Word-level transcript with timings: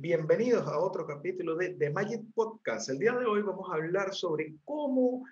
Bienvenidos 0.00 0.64
a 0.68 0.78
otro 0.78 1.04
capítulo 1.04 1.56
de 1.56 1.70
The 1.70 1.90
Magic 1.90 2.22
Podcast. 2.32 2.88
El 2.88 3.00
día 3.00 3.16
de 3.16 3.26
hoy 3.26 3.42
vamos 3.42 3.68
a 3.68 3.74
hablar 3.74 4.14
sobre 4.14 4.54
cómo 4.64 5.24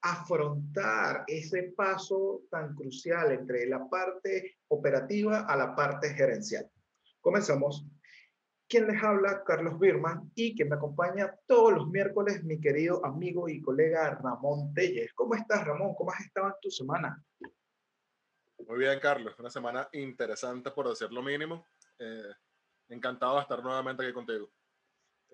afrontar 0.00 1.24
ese 1.26 1.74
paso 1.76 2.42
tan 2.48 2.72
crucial 2.76 3.32
entre 3.32 3.66
la 3.66 3.84
parte 3.88 4.58
operativa 4.68 5.40
a 5.40 5.56
la 5.56 5.74
parte 5.74 6.14
gerencial. 6.14 6.70
Comenzamos. 7.20 7.84
Quien 8.68 8.86
les 8.86 9.02
habla, 9.02 9.42
Carlos 9.44 9.76
Birman, 9.80 10.30
y 10.36 10.54
quien 10.54 10.68
me 10.68 10.76
acompaña 10.76 11.36
todos 11.46 11.72
los 11.72 11.88
miércoles, 11.88 12.44
mi 12.44 12.60
querido 12.60 13.04
amigo 13.04 13.48
y 13.48 13.60
colega 13.60 14.20
Ramón 14.22 14.72
Telles. 14.72 15.12
¿Cómo 15.14 15.34
estás, 15.34 15.66
Ramón? 15.66 15.96
¿Cómo 15.96 16.12
has 16.12 16.20
estado 16.20 16.46
en 16.46 16.54
tu 16.62 16.70
semana? 16.70 17.20
Muy 18.68 18.78
bien, 18.78 19.00
Carlos. 19.00 19.36
Una 19.36 19.50
semana 19.50 19.88
interesante, 19.92 20.70
por 20.70 20.88
decir 20.88 21.10
lo 21.10 21.24
mínimo. 21.24 21.66
Eh, 21.98 22.30
encantado 22.92 23.36
de 23.36 23.42
estar 23.42 23.62
nuevamente 23.62 24.04
aquí 24.04 24.12
contigo. 24.12 24.50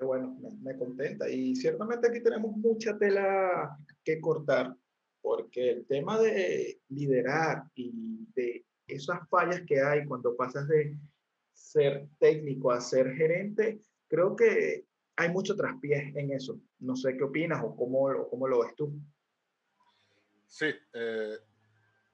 Bueno, 0.00 0.36
me, 0.62 0.76
contenta. 0.76 1.28
Y 1.28 1.56
ciertamente 1.56 2.08
aquí 2.08 2.22
tenemos 2.22 2.56
mucha 2.56 2.96
tela 2.96 3.76
que 4.04 4.20
cortar, 4.20 4.74
porque 5.20 5.70
el 5.70 5.86
tema 5.86 6.18
de 6.18 6.80
liderar 6.88 7.64
y 7.74 8.26
de 8.34 8.64
esas 8.86 9.28
fallas 9.28 9.62
que 9.66 9.80
hay 9.80 10.06
cuando 10.06 10.36
pasas 10.36 10.68
de 10.68 10.96
ser 11.52 12.08
técnico 12.18 12.70
a 12.70 12.80
ser 12.80 13.12
gerente, 13.14 13.80
creo 14.06 14.36
que 14.36 14.86
hay 15.16 15.28
mucho 15.30 15.56
traspiés 15.56 16.14
en 16.14 16.32
eso. 16.32 16.60
No 16.78 16.94
sé 16.94 17.16
qué 17.16 17.24
opinas 17.24 17.62
o 17.64 17.74
cómo, 17.74 18.28
cómo 18.28 18.46
lo 18.46 18.60
ves 18.60 18.74
tú. 18.76 18.92
Sí, 20.46 20.72
eh, 20.94 21.36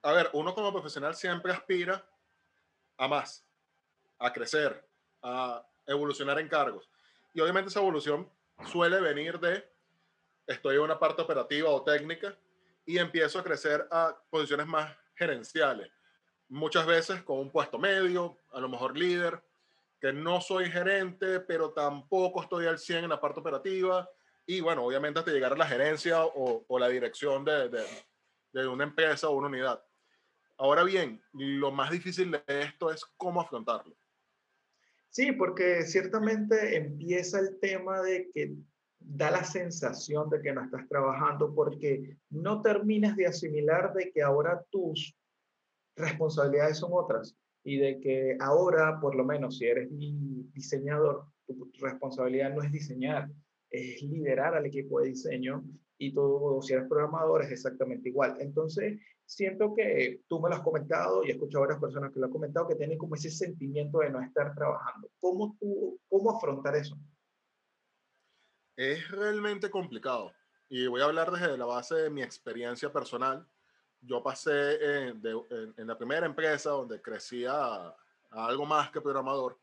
a 0.02 0.12
ver, 0.12 0.30
uno 0.32 0.54
como 0.54 0.72
profesional 0.72 1.14
siempre 1.14 1.52
aspira 1.52 2.04
a 2.96 3.08
más, 3.08 3.46
a 4.18 4.32
crecer, 4.32 4.86
a 5.24 5.66
evolucionar 5.86 6.38
en 6.38 6.48
cargos. 6.48 6.88
Y 7.32 7.40
obviamente 7.40 7.70
esa 7.70 7.80
evolución 7.80 8.30
suele 8.70 9.00
venir 9.00 9.40
de, 9.40 9.68
estoy 10.46 10.76
en 10.76 10.82
una 10.82 10.98
parte 10.98 11.22
operativa 11.22 11.70
o 11.70 11.82
técnica 11.82 12.36
y 12.86 12.98
empiezo 12.98 13.38
a 13.38 13.42
crecer 13.42 13.88
a 13.90 14.16
posiciones 14.30 14.66
más 14.66 14.94
gerenciales. 15.16 15.90
Muchas 16.48 16.86
veces 16.86 17.22
con 17.22 17.38
un 17.38 17.50
puesto 17.50 17.78
medio, 17.78 18.36
a 18.52 18.60
lo 18.60 18.68
mejor 18.68 18.96
líder, 18.96 19.42
que 20.00 20.12
no 20.12 20.40
soy 20.40 20.70
gerente, 20.70 21.40
pero 21.40 21.70
tampoco 21.70 22.42
estoy 22.42 22.66
al 22.66 22.78
100 22.78 23.04
en 23.04 23.10
la 23.10 23.20
parte 23.20 23.40
operativa. 23.40 24.08
Y 24.46 24.60
bueno, 24.60 24.84
obviamente 24.84 25.18
hasta 25.18 25.32
llegar 25.32 25.54
a 25.54 25.56
la 25.56 25.66
gerencia 25.66 26.22
o, 26.24 26.78
la 26.78 26.88
dirección 26.88 27.44
de, 27.44 27.70
de 28.52 28.68
una 28.68 28.84
empresa 28.84 29.28
o 29.30 29.32
una 29.32 29.48
unidad. 29.48 29.82
Ahora 30.58 30.84
bien, 30.84 31.24
lo 31.32 31.72
más 31.72 31.90
difícil 31.90 32.30
de 32.30 32.42
esto 32.46 32.92
es 32.92 33.04
cómo 33.16 33.40
afrontarlo. 33.40 33.96
Sí, 35.14 35.30
porque 35.30 35.82
ciertamente 35.82 36.76
empieza 36.76 37.38
el 37.38 37.60
tema 37.60 38.02
de 38.02 38.32
que 38.34 38.56
da 38.98 39.30
la 39.30 39.44
sensación 39.44 40.28
de 40.28 40.42
que 40.42 40.52
no 40.52 40.64
estás 40.64 40.88
trabajando 40.88 41.54
porque 41.54 42.16
no 42.30 42.62
terminas 42.62 43.14
de 43.14 43.28
asimilar 43.28 43.94
de 43.94 44.10
que 44.10 44.22
ahora 44.22 44.66
tus 44.70 45.16
responsabilidades 45.96 46.78
son 46.78 46.90
otras 46.94 47.36
y 47.62 47.76
de 47.76 48.00
que 48.00 48.36
ahora, 48.40 48.98
por 49.00 49.14
lo 49.14 49.24
menos 49.24 49.58
si 49.58 49.66
eres 49.66 49.88
diseñador, 50.52 51.26
tu 51.46 51.70
responsabilidad 51.80 52.52
no 52.52 52.64
es 52.64 52.72
diseñar, 52.72 53.30
es 53.70 54.02
liderar 54.02 54.56
al 54.56 54.66
equipo 54.66 54.98
de 54.98 55.10
diseño 55.10 55.62
y 55.96 56.12
todo, 56.12 56.60
si 56.60 56.72
eres 56.72 56.88
programador, 56.88 57.44
es 57.44 57.52
exactamente 57.52 58.08
igual. 58.08 58.36
Entonces, 58.40 59.00
siento 59.26 59.74
que 59.74 60.22
tú 60.28 60.40
me 60.40 60.48
lo 60.48 60.56
has 60.56 60.62
comentado 60.62 61.24
y 61.24 61.28
he 61.28 61.32
escuchado 61.32 61.64
a 61.64 61.66
varias 61.66 61.80
personas 61.80 62.12
que 62.12 62.20
lo 62.20 62.26
han 62.26 62.32
comentado, 62.32 62.68
que 62.68 62.74
tienen 62.74 62.98
como 62.98 63.14
ese 63.14 63.30
sentimiento 63.30 63.98
de 63.98 64.10
no 64.10 64.20
estar 64.20 64.54
trabajando. 64.54 65.10
¿Cómo, 65.20 65.56
tú, 65.58 66.00
cómo 66.08 66.36
afrontar 66.36 66.76
eso? 66.76 66.96
Es 68.76 69.08
realmente 69.10 69.70
complicado. 69.70 70.32
Y 70.68 70.86
voy 70.86 71.00
a 71.00 71.04
hablar 71.04 71.30
desde 71.30 71.56
la 71.56 71.66
base 71.66 71.94
de 71.94 72.10
mi 72.10 72.22
experiencia 72.22 72.92
personal. 72.92 73.46
Yo 74.00 74.22
pasé 74.22 75.08
en, 75.08 75.22
en, 75.76 75.86
la 75.86 75.96
primera 75.96 76.26
empresa 76.26 76.70
donde 76.70 77.00
crecía 77.00 77.52
a, 77.52 77.96
a 78.30 78.46
algo 78.46 78.66
más 78.66 78.90
que 78.90 79.00
programador, 79.00 79.58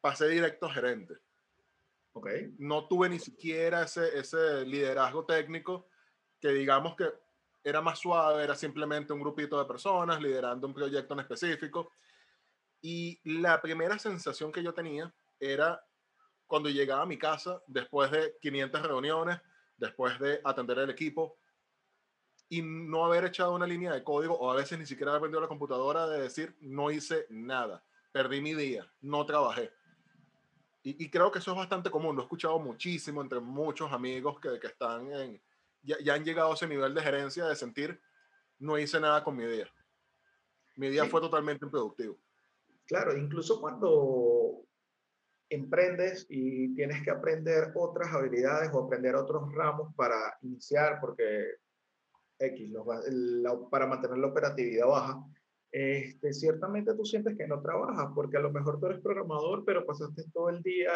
pasé 0.00 0.28
directo 0.28 0.66
a 0.66 0.72
gerente 0.72 1.14
Okay. 2.16 2.54
No 2.58 2.88
tuve 2.88 3.10
ni 3.10 3.18
siquiera 3.18 3.82
ese, 3.82 4.18
ese 4.18 4.64
liderazgo 4.64 5.26
técnico 5.26 5.86
que 6.40 6.48
digamos 6.48 6.96
que 6.96 7.04
era 7.66 7.80
más 7.80 7.98
suave, 7.98 8.44
era 8.44 8.54
simplemente 8.54 9.12
un 9.12 9.18
grupito 9.18 9.58
de 9.58 9.64
personas 9.64 10.22
liderando 10.22 10.68
un 10.68 10.72
proyecto 10.72 11.14
en 11.14 11.20
específico. 11.20 11.90
Y 12.80 13.20
la 13.24 13.60
primera 13.60 13.98
sensación 13.98 14.52
que 14.52 14.62
yo 14.62 14.72
tenía 14.72 15.12
era 15.40 15.84
cuando 16.46 16.68
llegaba 16.68 17.02
a 17.02 17.06
mi 17.06 17.18
casa, 17.18 17.60
después 17.66 18.12
de 18.12 18.36
500 18.40 18.82
reuniones, 18.82 19.40
después 19.76 20.16
de 20.20 20.40
atender 20.44 20.78
el 20.78 20.90
equipo, 20.90 21.40
y 22.48 22.62
no 22.62 23.04
haber 23.04 23.24
echado 23.24 23.52
una 23.52 23.66
línea 23.66 23.92
de 23.92 24.04
código, 24.04 24.38
o 24.38 24.52
a 24.52 24.54
veces 24.54 24.78
ni 24.78 24.86
siquiera 24.86 25.10
haber 25.10 25.18
aprendido 25.18 25.40
la 25.40 25.48
computadora, 25.48 26.06
de 26.06 26.22
decir, 26.22 26.56
no 26.60 26.92
hice 26.92 27.26
nada, 27.30 27.84
perdí 28.12 28.40
mi 28.40 28.54
día, 28.54 28.88
no 29.00 29.26
trabajé. 29.26 29.72
Y, 30.84 31.10
creo 31.10 31.32
que 31.32 31.40
eso 31.40 31.50
es 31.50 31.56
bastante 31.56 31.90
común, 31.90 32.14
lo 32.14 32.22
he 32.22 32.26
escuchado 32.26 32.60
muchísimo 32.60 33.20
entre 33.20 33.40
muchos 33.40 33.90
amigos 33.90 34.38
que, 34.38 34.60
que 34.60 34.68
están 34.68 35.12
en, 35.12 35.42
ya, 35.86 35.96
ya, 36.00 36.14
han 36.14 36.24
llegado 36.24 36.50
a 36.50 36.54
ese 36.54 36.66
nivel 36.66 36.94
de 36.94 37.00
gerencia 37.00 37.46
de 37.46 37.56
sentir, 37.56 38.00
no 38.58 38.78
hice 38.78 39.00
nada 39.00 39.22
con 39.22 39.36
mi 39.36 39.46
día. 39.46 39.68
Mi 40.76 40.88
día 40.90 41.06
fue 41.06 41.20
totalmente 41.20 41.64
improductivo. 41.64 42.18
Claro, 42.86 43.16
incluso 43.16 43.60
cuando 43.60 44.66
emprendes 45.48 46.26
y 46.28 46.74
tienes 46.74 47.02
que 47.02 47.10
aprender 47.10 47.72
otras 47.74 48.12
habilidades 48.12 48.70
o 48.72 48.84
aprender 48.84 49.14
otros 49.14 49.52
ramos 49.54 49.94
para 49.94 50.36
iniciar, 50.42 50.98
porque 51.00 51.54
X, 52.38 52.72
para 53.70 53.86
mantener 53.86 54.18
la 54.18 54.26
operatividad 54.26 54.86
baja, 54.86 55.24
este, 55.72 56.32
ciertamente 56.32 56.94
tú 56.94 57.04
sientes 57.04 57.36
que 57.36 57.46
no 57.46 57.60
trabajas, 57.60 58.08
porque 58.14 58.36
a 58.36 58.40
lo 58.40 58.50
mejor 58.50 58.78
tú 58.78 58.86
eres 58.86 59.00
programador, 59.00 59.64
pero 59.64 59.86
pasaste 59.86 60.24
todo 60.32 60.50
el 60.50 60.62
día 60.62 60.92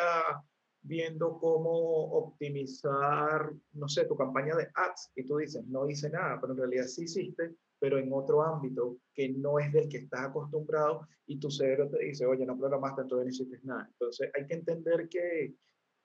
viendo 0.82 1.38
cómo 1.38 1.70
optimizar, 2.12 3.52
no 3.72 3.88
sé, 3.88 4.06
tu 4.06 4.16
campaña 4.16 4.56
de 4.56 4.68
ads 4.74 5.12
y 5.14 5.24
tú 5.24 5.36
dices, 5.36 5.64
no 5.66 5.88
hice 5.88 6.10
nada, 6.10 6.40
pero 6.40 6.52
en 6.52 6.58
realidad 6.58 6.86
sí 6.86 7.04
hiciste, 7.04 7.54
pero 7.78 7.98
en 7.98 8.10
otro 8.12 8.42
ámbito 8.42 8.98
que 9.14 9.28
no 9.28 9.58
es 9.58 9.72
del 9.72 9.88
que 9.88 9.98
estás 9.98 10.26
acostumbrado 10.26 11.06
y 11.26 11.38
tu 11.38 11.50
cerebro 11.50 11.88
te 11.90 12.04
dice, 12.04 12.26
oye, 12.26 12.46
no 12.46 12.58
programaste, 12.58 13.02
entonces 13.02 13.24
no 13.26 13.30
hiciste 13.30 13.60
nada. 13.66 13.88
Entonces 13.92 14.30
hay 14.34 14.46
que 14.46 14.54
entender 14.54 15.08
que 15.08 15.54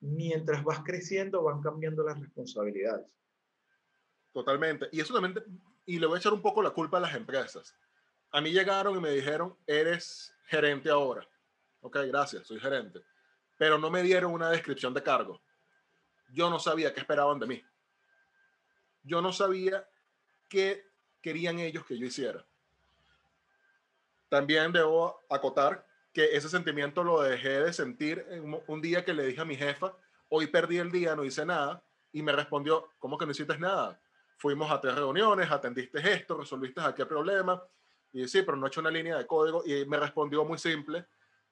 mientras 0.02 0.64
vas 0.64 0.82
creciendo 0.84 1.44
van 1.44 1.62
cambiando 1.62 2.04
las 2.04 2.20
responsabilidades. 2.20 3.08
Totalmente. 4.34 4.88
Y 4.92 5.00
eso 5.00 5.14
también, 5.14 5.36
y 5.86 6.00
le 6.00 6.08
voy 6.08 6.16
a 6.16 6.20
echar 6.20 6.34
un 6.34 6.42
poco 6.42 6.62
la 6.62 6.72
culpa 6.72 6.98
a 6.98 7.02
las 7.02 7.16
empresas 7.16 7.74
a 8.36 8.42
mí 8.42 8.52
llegaron 8.52 8.98
y 8.98 9.00
me 9.00 9.12
dijeron, 9.12 9.56
eres 9.66 10.36
gerente 10.48 10.90
ahora. 10.90 11.26
Ok, 11.80 11.98
gracias, 12.08 12.46
soy 12.46 12.60
gerente. 12.60 13.00
Pero 13.58 13.78
no 13.78 13.90
me 13.90 14.04
dieron 14.04 14.32
una 14.32 14.50
descripción 14.50 14.94
de 14.94 15.04
cargo. 15.04 15.42
Yo 16.32 16.50
no 16.50 16.60
sabía 16.60 16.94
qué 16.94 17.00
esperaban 17.00 17.40
de 17.40 17.48
mí. 17.48 17.64
Yo 19.04 19.22
no 19.22 19.32
sabía 19.32 19.88
qué 20.50 20.86
querían 21.22 21.60
ellos 21.60 21.86
que 21.86 21.98
yo 21.98 22.06
hiciera. 22.06 22.46
También 24.30 24.72
debo 24.72 25.24
acotar 25.30 25.86
que 26.12 26.36
ese 26.36 26.50
sentimiento 26.50 27.04
lo 27.04 27.22
dejé 27.22 27.62
de 27.62 27.74
sentir 27.74 28.26
en 28.30 28.62
un 28.68 28.82
día 28.82 29.04
que 29.04 29.14
le 29.14 29.26
dije 29.26 29.42
a 29.42 29.46
mi 29.46 29.56
jefa, 29.56 29.96
hoy 30.30 30.48
perdí 30.48 30.78
el 30.78 30.92
día, 30.92 31.16
no 31.16 31.24
hice 31.24 31.46
nada, 31.46 31.84
y 32.12 32.22
me 32.22 32.32
respondió, 32.32 32.90
¿cómo 33.00 33.18
que 33.18 33.26
no 33.26 33.32
hiciste 33.32 33.58
nada? 33.58 34.00
Fuimos 34.38 34.72
a 34.72 34.80
tres 34.80 34.96
reuniones, 34.96 35.52
atendiste 35.52 36.00
esto, 36.14 36.38
resolviste 36.38 36.82
aquel 36.82 37.08
problema, 37.08 37.62
y 38.14 38.28
sí, 38.28 38.44
pero 38.44 38.56
no 38.56 38.66
he 38.66 38.70
hecho 38.70 38.80
una 38.80 38.92
línea 38.92 39.18
de 39.18 39.28
código. 39.28 39.64
Y 39.66 39.86
me 39.86 39.98
respondió 39.98 40.46
muy 40.46 40.58
simple, 40.58 41.06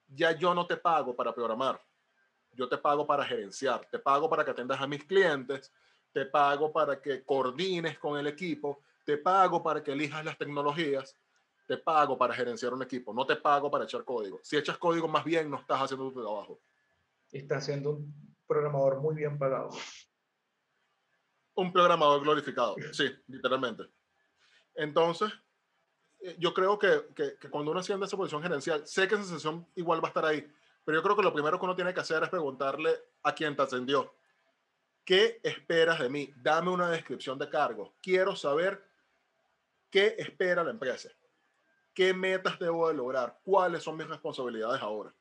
ya 0.08 0.32
yo 0.32 0.54
no 0.54 0.66
te 0.66 0.78
pago 0.78 1.14
para 1.14 1.36
programar, 1.36 1.82
yo 2.54 2.68
te 2.70 2.78
pago 2.78 3.06
para 3.06 3.26
gerenciar, 3.26 3.86
te 3.90 4.00
pago 4.00 4.30
para 4.30 4.46
que 4.46 4.52
atendas 4.52 4.82
a 4.82 4.88
mis 4.88 5.04
clientes, 5.04 5.72
te 6.12 6.26
pago 6.26 6.72
para 6.72 7.02
que 7.02 7.24
coordines 7.24 7.98
con 7.98 8.18
el 8.18 8.28
equipo, 8.28 8.82
te 9.06 9.18
pago 9.18 9.62
para 9.62 9.84
que 9.84 9.92
elijas 9.92 10.24
las 10.24 10.38
tecnologías, 10.38 11.18
te 11.68 11.78
pago 11.78 12.18
para 12.18 12.34
gerenciar 12.34 12.74
un 12.74 12.84
equipo, 12.84 13.14
no 13.14 13.26
te 13.26 13.36
pago 13.36 13.72
para 13.72 13.86
echar 13.86 14.04
código. 14.04 14.40
Si 14.44 14.58
echas 14.58 14.78
código 14.78 15.08
más 15.08 15.24
bien, 15.24 15.50
no 15.50 15.58
estás 15.58 15.82
haciendo 15.82 16.12
tu 16.12 16.22
trabajo. 16.22 16.60
Estás 17.32 17.66
siendo 17.66 17.92
un 17.92 18.36
programador 18.46 19.00
muy 19.00 19.16
bien 19.16 19.38
pagado. 19.38 19.70
Un 21.56 21.72
programador 21.72 22.22
glorificado, 22.22 22.76
sí, 22.92 23.10
literalmente. 23.28 23.84
Entonces, 24.76 25.32
eh, 26.22 26.36
yo 26.40 26.54
creo 26.54 26.80
que, 26.80 27.08
que, 27.16 27.50
cuando 27.50 27.72
uno 27.72 27.80
asciende 27.80 28.06
a 28.06 28.08
esa 28.08 28.18
posición 28.18 28.42
gerencial, 28.42 28.86
sé 28.88 29.08
que 29.08 29.16
esa 29.16 29.24
sensación 29.24 29.68
igual 29.76 30.04
va 30.04 30.08
a 30.08 30.10
estar 30.10 30.26
ahí, 30.26 30.48
pero 30.86 30.98
yo 30.98 31.04
creo 31.04 31.16
que 31.16 31.24
lo 31.24 31.34
primero 31.34 31.60
que 31.60 31.66
uno 31.66 31.76
tiene 31.76 31.94
que 31.94 32.02
hacer 32.02 32.24
es 32.24 32.30
preguntarle 32.30 32.92
a 33.24 33.34
quien 33.34 33.56
te 33.56 33.62
ascendió, 33.62 34.14
¿qué 35.06 35.40
esperas 35.44 36.00
de 36.00 36.10
mí? 36.10 36.34
Dame 36.38 36.72
una 36.72 36.90
descripción 36.90 37.38
de 37.40 37.50
cargo. 37.50 37.96
Quiero 38.02 38.36
saber 38.36 38.84
qué 39.90 40.16
espera 40.18 40.64
la 40.64 40.72
empresa, 40.72 41.10
qué 41.94 42.14
metas 42.14 42.60
debo 42.60 42.88
de 42.88 42.96
lograr, 42.96 43.40
cuáles 43.44 43.84
son 43.84 43.98
mis 43.98 44.08
responsabilidades 44.08 44.82
ahora. 44.82 45.14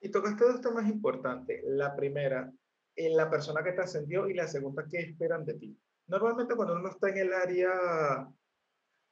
Y 0.00 0.10
tocaste 0.10 0.44
dos 0.44 0.60
temas 0.60 0.86
importantes. 0.88 1.62
La 1.64 1.96
primera, 1.96 2.52
en 2.94 3.16
la 3.16 3.30
persona 3.30 3.64
que 3.64 3.72
te 3.72 3.80
ascendió 3.80 4.28
y 4.28 4.34
la 4.34 4.46
segunda, 4.46 4.86
¿qué 4.86 4.98
esperan 4.98 5.44
de 5.46 5.54
ti? 5.54 5.78
Normalmente 6.06 6.54
cuando 6.54 6.74
uno 6.74 6.90
está 6.90 7.08
en 7.08 7.16
el 7.16 7.32
área 7.32 8.28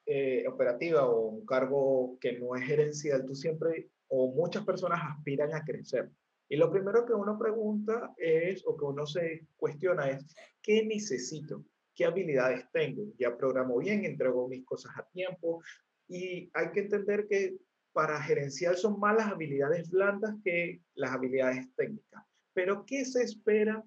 eh, 0.05 0.45
operativa 0.47 1.07
o 1.07 1.29
un 1.29 1.47
cargo 1.47 2.19
que 2.21 2.39
no 2.39 2.55
es 2.55 2.67
gerencial, 2.67 3.25
tú 3.25 3.35
siempre 3.35 3.92
o 4.15 4.31
muchas 4.31 4.63
personas 4.65 5.01
aspiran 5.03 5.55
a 5.55 5.65
crecer. 5.65 6.11
Y 6.47 6.57
lo 6.57 6.71
primero 6.71 7.07
que 7.07 7.15
uno 7.15 7.39
pregunta 7.39 8.13
es, 8.19 8.63
o 8.67 8.77
que 8.77 8.85
uno 8.85 9.07
se 9.07 9.47
cuestiona 9.57 10.11
es, 10.11 10.27
¿qué 10.61 10.85
necesito? 10.85 11.65
¿Qué 11.95 12.05
habilidades 12.05 12.71
tengo? 12.73 13.05
Ya 13.19 13.35
programo 13.35 13.79
bien, 13.79 14.05
entrego 14.05 14.49
mis 14.49 14.67
cosas 14.67 14.93
a 14.99 15.09
tiempo. 15.09 15.63
Y 16.09 16.51
hay 16.53 16.73
que 16.73 16.81
entender 16.81 17.27
que 17.27 17.57
para 17.95 18.21
gerencial 18.21 18.77
son 18.77 19.01
más 19.01 19.17
las 19.17 19.29
habilidades 19.29 19.89
blandas 19.91 20.35
que 20.45 20.83
las 20.95 21.13
habilidades 21.13 21.75
técnicas. 21.75 22.23
Pero 22.53 22.85
¿qué 22.85 23.07
se 23.07 23.23
espera 23.23 23.83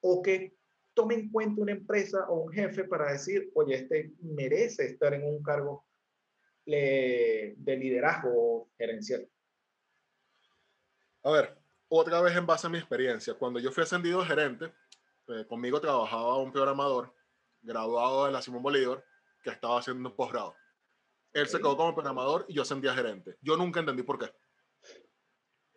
o 0.00 0.22
qué 0.22 0.54
tome 0.94 1.14
en 1.14 1.30
cuenta 1.30 1.60
una 1.60 1.72
empresa 1.72 2.26
o 2.30 2.44
un 2.44 2.52
jefe 2.52 2.84
para 2.84 3.12
decir, 3.12 3.50
oye, 3.54 3.74
este 3.74 4.14
merece 4.22 4.86
estar 4.86 5.12
en 5.12 5.24
un 5.24 5.42
cargo 5.42 5.85
de 6.66 7.76
liderazgo 7.78 8.68
gerencial? 8.76 9.28
A 11.22 11.30
ver, 11.30 11.58
otra 11.88 12.20
vez 12.20 12.36
en 12.36 12.46
base 12.46 12.66
a 12.66 12.70
mi 12.70 12.78
experiencia, 12.78 13.34
cuando 13.34 13.58
yo 13.60 13.70
fui 13.72 13.82
ascendido 13.82 14.24
gerente, 14.24 14.72
eh, 15.28 15.44
conmigo 15.48 15.80
trabajaba 15.80 16.38
un 16.38 16.52
programador 16.52 17.12
graduado 17.62 18.26
de 18.26 18.32
la 18.32 18.42
Simón 18.42 18.62
Bolívar 18.62 19.04
que 19.42 19.50
estaba 19.50 19.78
haciendo 19.78 20.08
un 20.08 20.14
posgrado. 20.14 20.54
Él 21.32 21.48
se 21.48 21.58
quedó 21.58 21.76
como 21.76 21.94
programador 21.94 22.46
y 22.48 22.54
yo 22.54 22.62
ascendí 22.62 22.88
a 22.88 22.94
gerente. 22.94 23.36
Yo 23.40 23.56
nunca 23.56 23.80
entendí 23.80 24.02
por 24.02 24.18
qué. 24.18 24.32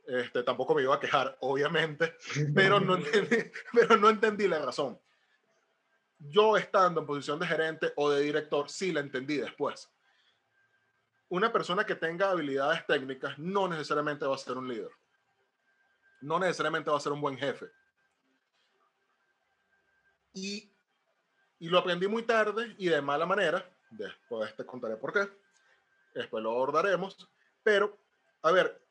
Este, 0.08 0.44
tampoco 0.44 0.74
me 0.74 0.82
iba 0.82 0.96
a 0.96 1.00
quejar, 1.00 1.38
obviamente, 1.42 2.16
pero 2.56 2.80
no, 2.80 2.96
entendí, 2.96 3.52
pero 3.74 3.98
no 3.98 4.10
entendí 4.10 4.48
la 4.48 4.60
razón. 4.60 5.00
Yo 6.18 6.58
estando 6.58 7.02
en 7.02 7.08
posición 7.08 7.40
de 7.40 7.48
gerente 7.48 7.94
o 7.96 8.10
de 8.10 8.22
director, 8.22 8.70
sí 8.70 8.92
la 8.92 9.00
entendí 9.00 9.38
después. 9.38 9.92
Una 11.30 11.52
persona 11.52 11.86
que 11.86 11.96
tenga 11.96 12.32
habilidades 12.32 12.86
técnicas 12.86 13.38
no 13.38 13.68
necesariamente 13.68 14.26
va 14.26 14.36
a 14.36 14.40
ser 14.40 14.58
un 14.58 14.68
líder. 14.68 14.92
No 16.22 16.40
necesariamente 16.40 16.90
va 16.90 16.98
a 16.98 17.02
ser 17.02 17.12
un 17.12 17.22
buen 17.22 17.38
jefe. 17.38 17.72
Y, 20.34 20.72
y 21.60 21.70
lo 21.70 21.78
aprendí 21.78 22.08
muy 22.08 22.24
tarde 22.24 22.76
y 22.78 22.90
de 22.90 23.02
mala 23.02 23.26
manera. 23.26 23.64
Después 23.92 24.56
te 24.56 24.66
contaré 24.66 24.98
por 24.98 25.14
qué. 25.14 25.30
Después 26.14 26.44
lo 26.44 26.52
abordaremos. 26.52 27.30
Pero, 27.64 27.98
a 28.42 28.52
ver, 28.52 28.82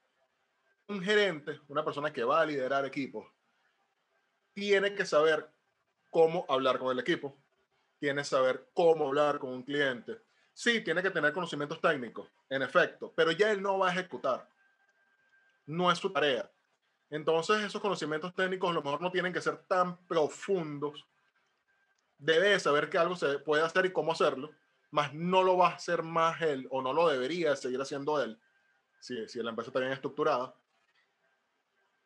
un 0.88 1.02
gerente, 1.02 1.60
una 1.68 1.84
persona 1.84 2.12
que 2.12 2.24
va 2.24 2.40
a 2.40 2.46
liderar 2.46 2.84
equipos, 2.84 3.26
tiene 4.54 4.94
que 4.94 5.04
saber 5.04 5.48
cómo 6.10 6.46
hablar 6.48 6.78
con 6.78 6.90
el 6.90 6.98
equipo, 6.98 7.36
tiene 7.98 8.22
que 8.22 8.28
saber 8.28 8.70
cómo 8.74 9.06
hablar 9.06 9.38
con 9.38 9.50
un 9.50 9.62
cliente. 9.62 10.20
Sí, 10.58 10.80
tiene 10.80 11.04
que 11.04 11.12
tener 11.12 11.32
conocimientos 11.32 11.80
técnicos, 11.80 12.28
en 12.50 12.62
efecto, 12.62 13.12
pero 13.14 13.30
ya 13.30 13.52
él 13.52 13.62
no 13.62 13.78
va 13.78 13.90
a 13.90 13.92
ejecutar. 13.92 14.50
No 15.66 15.88
es 15.88 15.98
su 15.98 16.10
tarea. 16.12 16.50
Entonces, 17.10 17.58
esos 17.62 17.80
conocimientos 17.80 18.34
técnicos 18.34 18.68
a 18.68 18.72
lo 18.72 18.82
mejor 18.82 19.00
no 19.00 19.12
tienen 19.12 19.32
que 19.32 19.40
ser 19.40 19.58
tan 19.68 20.04
profundos. 20.08 21.06
Debe 22.18 22.58
saber 22.58 22.90
que 22.90 22.98
algo 22.98 23.14
se 23.14 23.38
puede 23.38 23.62
hacer 23.62 23.86
y 23.86 23.92
cómo 23.92 24.10
hacerlo, 24.10 24.50
mas 24.90 25.14
no 25.14 25.44
lo 25.44 25.56
va 25.56 25.68
a 25.68 25.74
hacer 25.76 26.02
más 26.02 26.42
él 26.42 26.66
o 26.72 26.82
no 26.82 26.92
lo 26.92 27.06
debería 27.06 27.54
seguir 27.54 27.80
haciendo 27.80 28.20
él, 28.20 28.36
si, 28.98 29.28
si 29.28 29.40
la 29.40 29.50
empresa 29.50 29.68
está 29.68 29.78
bien 29.78 29.92
estructurada 29.92 30.56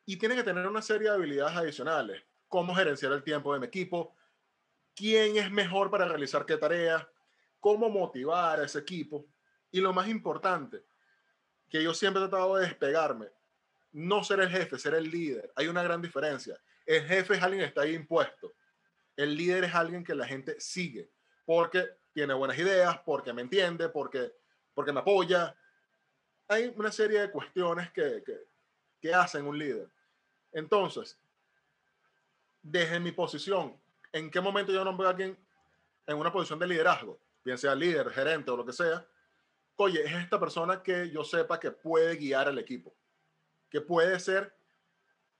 y 0.05 0.17
tiene 0.17 0.35
que 0.35 0.43
tener 0.43 0.67
una 0.67 0.83
serie 0.83 1.09
de 1.09 1.15
habilidades 1.15 1.57
adicionales, 1.57 2.23
cómo 2.49 2.75
gerenciar 2.75 3.13
el 3.13 3.23
tiempo 3.23 3.51
de 3.51 3.61
mi 3.61 3.65
equipo, 3.65 4.15
quién 4.95 5.37
es 5.37 5.49
mejor 5.49 5.89
para 5.89 6.05
realizar 6.05 6.45
qué 6.45 6.57
tarea, 6.57 7.09
cómo 7.63 7.89
motivar 7.89 8.59
a 8.59 8.65
ese 8.65 8.79
equipo 8.79 9.25
y 9.71 9.79
lo 9.79 9.93
más 9.93 10.09
importante, 10.09 10.83
que 11.69 11.81
yo 11.81 11.93
siempre 11.93 12.21
he 12.21 12.27
tratado 12.27 12.57
de 12.57 12.65
despegarme, 12.67 13.29
no 13.93 14.21
ser 14.21 14.41
el 14.41 14.49
jefe, 14.49 14.77
ser 14.77 14.95
el 14.95 15.09
líder. 15.09 15.49
Hay 15.55 15.69
una 15.69 15.81
gran 15.81 16.01
diferencia. 16.01 16.59
El 16.85 17.05
jefe 17.05 17.35
es 17.35 17.41
alguien 17.41 17.61
que 17.61 17.67
está 17.67 17.83
ahí 17.83 17.95
impuesto. 17.95 18.51
El 19.15 19.37
líder 19.37 19.63
es 19.63 19.73
alguien 19.73 20.03
que 20.03 20.13
la 20.13 20.27
gente 20.27 20.59
sigue 20.59 21.09
porque 21.45 21.87
tiene 22.11 22.33
buenas 22.33 22.59
ideas, 22.59 22.99
porque 23.05 23.31
me 23.31 23.43
entiende, 23.43 23.87
porque, 23.87 24.33
porque 24.73 24.91
me 24.91 24.99
apoya. 24.99 25.55
Hay 26.49 26.73
una 26.75 26.91
serie 26.91 27.21
de 27.21 27.31
cuestiones 27.31 27.89
que, 27.93 28.23
que, 28.25 28.39
que 28.99 29.13
hacen 29.13 29.47
un 29.47 29.57
líder. 29.57 29.87
Entonces, 30.51 31.17
desde 32.61 32.99
mi 32.99 33.13
posición, 33.13 33.79
¿en 34.11 34.29
qué 34.29 34.41
momento 34.41 34.73
yo 34.73 34.83
nombro 34.83 35.07
a 35.07 35.11
alguien 35.11 35.37
en 36.05 36.17
una 36.17 36.31
posición 36.31 36.59
de 36.59 36.67
liderazgo? 36.67 37.22
Bien 37.43 37.57
sea 37.57 37.75
líder, 37.75 38.09
gerente 38.09 38.51
o 38.51 38.57
lo 38.57 38.65
que 38.65 38.73
sea. 38.73 39.05
Oye, 39.75 40.03
es 40.03 40.13
esta 40.13 40.39
persona 40.39 40.81
que 40.81 41.09
yo 41.09 41.23
sepa 41.23 41.59
que 41.59 41.71
puede 41.71 42.15
guiar 42.15 42.47
al 42.47 42.59
equipo, 42.59 42.95
que 43.69 43.81
puede 43.81 44.19
ser 44.19 44.55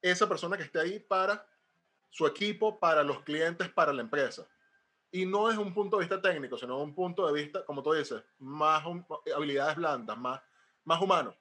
esa 0.01 0.27
persona 0.27 0.57
que 0.57 0.63
esté 0.63 0.79
ahí 0.79 0.99
para 0.99 1.47
su 2.09 2.27
equipo, 2.27 2.79
para 2.79 3.03
los 3.03 3.21
clientes, 3.21 3.69
para 3.69 3.93
la 3.93 4.01
empresa. 4.01 4.47
Y 5.11 5.25
no 5.25 5.49
es 5.51 5.57
un 5.57 5.73
punto 5.73 5.97
de 5.97 6.05
vista 6.05 6.21
técnico, 6.21 6.57
sino 6.57 6.81
un 6.81 6.93
punto 6.93 7.27
de 7.27 7.41
vista, 7.41 7.63
como 7.65 7.83
tú 7.83 7.93
dices, 7.93 8.23
más 8.39 8.83
habilidades 9.35 9.75
blandas, 9.77 10.17
más, 10.17 10.41
más 10.83 11.01
humano. 11.01 11.35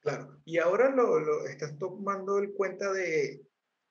Claro, 0.00 0.38
y 0.44 0.58
ahora 0.58 0.90
lo, 0.90 1.18
lo 1.18 1.46
estás 1.46 1.76
tomando 1.78 2.38
en 2.38 2.52
cuenta 2.52 2.92
de 2.92 3.44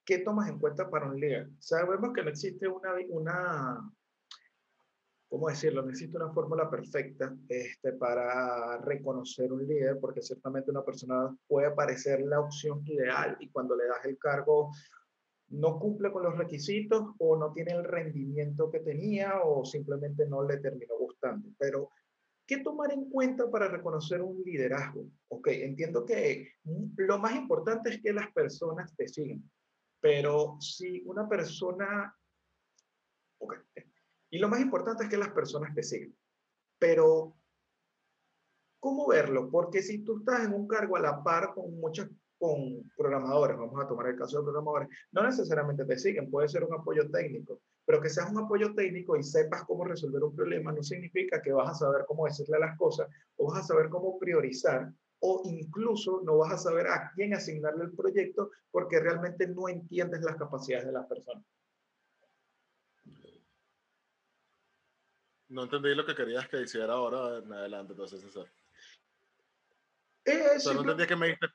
qué 0.05 0.19
tomas 0.19 0.47
en 0.47 0.59
cuenta 0.59 0.89
para 0.89 1.07
un 1.07 1.19
líder. 1.19 1.49
Sabemos 1.59 2.13
que 2.13 2.23
no 2.23 2.29
existe 2.29 2.67
una, 2.67 2.93
una 3.09 3.91
¿cómo 5.29 5.49
decirlo? 5.49 5.81
No 5.81 5.89
existe 5.89 6.17
una 6.17 6.31
fórmula 6.33 6.69
perfecta 6.69 7.35
este, 7.47 7.93
para 7.93 8.77
reconocer 8.79 9.51
un 9.51 9.67
líder, 9.67 9.99
porque 9.99 10.21
ciertamente 10.21 10.71
una 10.71 10.83
persona 10.83 11.35
puede 11.47 11.71
parecer 11.71 12.21
la 12.21 12.39
opción 12.39 12.81
ideal 12.85 13.37
y 13.39 13.49
cuando 13.49 13.75
le 13.75 13.87
das 13.87 14.05
el 14.05 14.17
cargo 14.17 14.71
no 15.47 15.79
cumple 15.79 16.11
con 16.11 16.23
los 16.23 16.37
requisitos 16.37 17.13
o 17.19 17.37
no 17.37 17.53
tiene 17.53 17.73
el 17.73 17.83
rendimiento 17.83 18.71
que 18.71 18.79
tenía 18.79 19.41
o 19.43 19.63
simplemente 19.63 20.25
no 20.27 20.43
le 20.43 20.57
terminó 20.57 20.97
gustando. 20.97 21.49
Pero 21.59 21.89
¿Qué 22.47 22.57
tomar 22.57 22.91
en 22.91 23.09
cuenta 23.09 23.49
para 23.49 23.67
reconocer 23.67 24.21
un 24.21 24.43
liderazgo? 24.43 25.09
Ok, 25.29 25.47
entiendo 25.47 26.05
que 26.05 26.51
lo 26.97 27.17
más 27.17 27.35
importante 27.35 27.89
es 27.89 28.01
que 28.01 28.13
las 28.13 28.31
personas 28.33 28.95
te 28.95 29.07
sigan, 29.07 29.43
pero 29.99 30.57
si 30.59 31.01
una 31.05 31.27
persona... 31.27 32.15
Ok, 33.39 33.55
y 34.29 34.39
lo 34.39 34.49
más 34.49 34.59
importante 34.59 35.03
es 35.03 35.09
que 35.09 35.17
las 35.17 35.29
personas 35.29 35.73
te 35.73 35.83
sigan, 35.83 36.15
pero 36.79 37.35
¿cómo 38.79 39.07
verlo? 39.07 39.49
Porque 39.49 39.81
si 39.81 40.03
tú 40.03 40.19
estás 40.19 40.45
en 40.45 40.53
un 40.53 40.67
cargo 40.67 40.97
a 40.97 41.01
la 41.01 41.23
par 41.23 41.53
con 41.53 41.79
muchas 41.79 42.09
con 42.37 42.91
programadores, 42.97 43.57
vamos 43.57 43.81
a 43.83 43.87
tomar 43.87 44.07
el 44.07 44.17
caso 44.17 44.37
de 44.37 44.43
programadores, 44.43 44.89
no 45.11 45.23
necesariamente 45.23 45.85
te 45.85 45.97
siguen, 45.97 46.29
puede 46.29 46.49
ser 46.49 46.63
un 46.63 46.73
apoyo 46.73 47.09
técnico, 47.09 47.61
pero 47.85 48.01
que 48.01 48.09
seas 48.09 48.29
un 48.29 48.39
apoyo 48.39 48.73
técnico 48.73 49.15
y 49.15 49.23
sepas 49.23 49.63
cómo 49.63 49.85
resolver 49.85 50.23
un 50.23 50.35
problema 50.35 50.71
no 50.71 50.83
significa 50.83 51.41
que 51.41 51.53
vas 51.53 51.69
a 51.69 51.85
saber 51.85 52.05
cómo 52.07 52.25
decirle 52.25 52.59
las 52.59 52.77
cosas 52.77 53.07
o 53.37 53.51
vas 53.51 53.63
a 53.63 53.67
saber 53.67 53.89
cómo 53.89 54.19
priorizar 54.19 54.91
o 55.19 55.41
incluso 55.45 56.21
no 56.23 56.37
vas 56.37 56.53
a 56.53 56.57
saber 56.57 56.87
a 56.87 57.11
quién 57.15 57.33
asignarle 57.33 57.85
el 57.85 57.93
proyecto 57.93 58.51
porque 58.71 58.99
realmente 58.99 59.47
no 59.47 59.69
entiendes 59.69 60.21
las 60.21 60.35
capacidades 60.35 60.87
de 60.87 60.93
las 60.93 61.05
personas. 61.07 61.43
No 65.49 65.63
entendí 65.63 65.93
lo 65.93 66.05
que 66.05 66.15
querías 66.15 66.47
que 66.47 66.61
hiciera 66.61 66.93
ahora 66.93 67.37
en 67.37 67.53
adelante, 67.53 67.93
entonces, 67.93 68.21
César. 68.21 68.51
Eh, 70.25 70.57
no 70.65 70.81
entendí 70.81 71.05
que 71.05 71.15
me 71.15 71.27
diste 71.27 71.47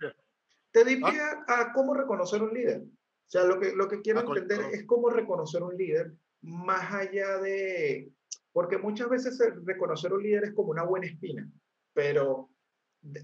te 0.72 0.84
di 0.84 1.00
¿Ah? 1.04 1.44
a, 1.46 1.72
cómo 1.72 1.94
reconocer 1.94 2.42
un 2.42 2.54
líder. 2.54 2.82
O 2.82 3.30
sea, 3.30 3.44
lo 3.44 3.60
que, 3.60 3.72
lo 3.74 3.88
que 3.88 4.00
quiero 4.00 4.20
ah, 4.20 4.24
entender 4.26 4.60
es 4.72 4.84
cómo 4.86 5.10
reconocer 5.10 5.62
un 5.62 5.76
líder 5.76 6.12
más 6.42 6.92
allá 6.92 7.38
de... 7.38 8.12
Porque 8.52 8.78
muchas 8.78 9.08
veces 9.08 9.38
reconocer 9.64 10.12
un 10.12 10.22
líder 10.22 10.44
es 10.44 10.54
como 10.54 10.70
una 10.70 10.82
buena 10.82 11.06
espina, 11.06 11.48
pero 11.92 12.50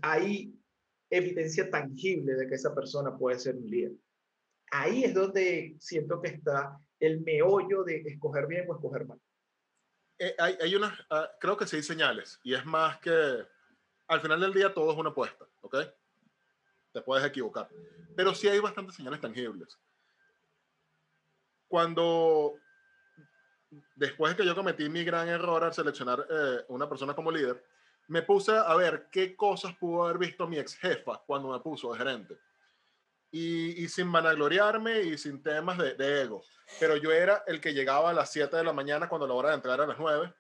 hay 0.03 0.55
evidencia 1.11 1.69
tangible 1.69 2.35
de 2.35 2.47
que 2.47 2.55
esa 2.55 2.75
persona 2.75 3.17
puede 3.17 3.39
ser 3.39 3.57
un 3.57 3.69
líder. 3.69 3.93
Ahí 4.71 5.05
es 5.05 5.15
donde 5.15 5.77
siento 5.81 6.21
que 6.21 6.29
está 6.29 6.79
el 7.01 7.23
meollo 7.23 7.83
de 7.83 8.03
escoger 8.03 8.47
bien 8.47 8.67
o 8.69 8.75
escoger 8.75 9.07
mal. 9.07 9.21
Eh, 10.19 10.35
hay, 10.39 10.59
hay 10.61 10.75
una, 10.75 10.99
ah, 11.11 11.31
creo 11.41 11.57
que 11.57 11.67
sí 11.67 11.77
hay 11.77 11.83
señales, 11.83 12.41
y 12.43 12.55
es 12.55 12.65
más 12.65 12.99
que 12.99 13.47
al 14.09 14.21
final 14.21 14.41
del 14.41 14.53
día 14.55 14.73
todo 14.73 14.93
es 14.93 14.99
una 14.99 15.11
apuesta, 15.11 15.47
¿ok? 15.61 15.77
te 16.97 17.03
puedes 17.03 17.27
equivocar. 17.27 17.69
Pero 18.17 18.35
sí 18.35 18.49
hay 18.49 18.59
bastantes 18.59 18.95
señales 18.95 19.21
tangibles. 19.21 19.79
Cuando, 21.69 22.55
después 23.95 24.33
de 24.33 24.37
que 24.39 24.47
yo 24.47 24.55
cometí 24.55 24.89
mi 24.89 25.05
gran 25.05 25.29
error 25.29 25.63
al 25.63 25.75
seleccionar 25.75 26.27
eh, 26.31 26.65
una 26.69 26.89
persona 26.89 27.15
como 27.15 27.31
líder, 27.31 27.63
me 28.09 28.23
puse 28.23 28.57
a 28.57 28.75
ver 28.77 29.09
qué 29.13 29.37
cosas 29.37 29.77
pudo 29.77 30.05
haber 30.05 30.17
visto 30.17 30.49
mi 30.49 30.57
ex 30.57 30.75
jefa 30.75 31.23
cuando 31.27 31.53
me 31.53 31.61
puso 31.61 31.93
de 31.93 31.99
gerente. 31.99 32.39
Y, 33.37 33.85
y 33.85 33.89
sin 33.89 34.11
vanagloriarme 34.11 35.03
y 35.03 35.19
sin 35.19 35.43
temas 35.43 35.77
de, 35.77 35.93
de, 35.95 36.23
ego. 36.23 36.43
Pero 36.81 36.97
yo 36.97 37.13
era 37.13 37.45
el 37.47 37.61
que 37.61 37.75
llegaba 37.75 38.09
a 38.09 38.15
las 38.15 38.33
7 38.33 38.57
de 38.57 38.65
la 38.65 38.73
mañana 38.73 39.11
cuando 39.11 39.27
la 39.27 39.35
hora 39.35 39.51
de 39.51 39.57
entrar 39.57 39.75
era 39.75 39.85
a 39.85 39.89
las 39.89 39.99
9. 39.99 40.33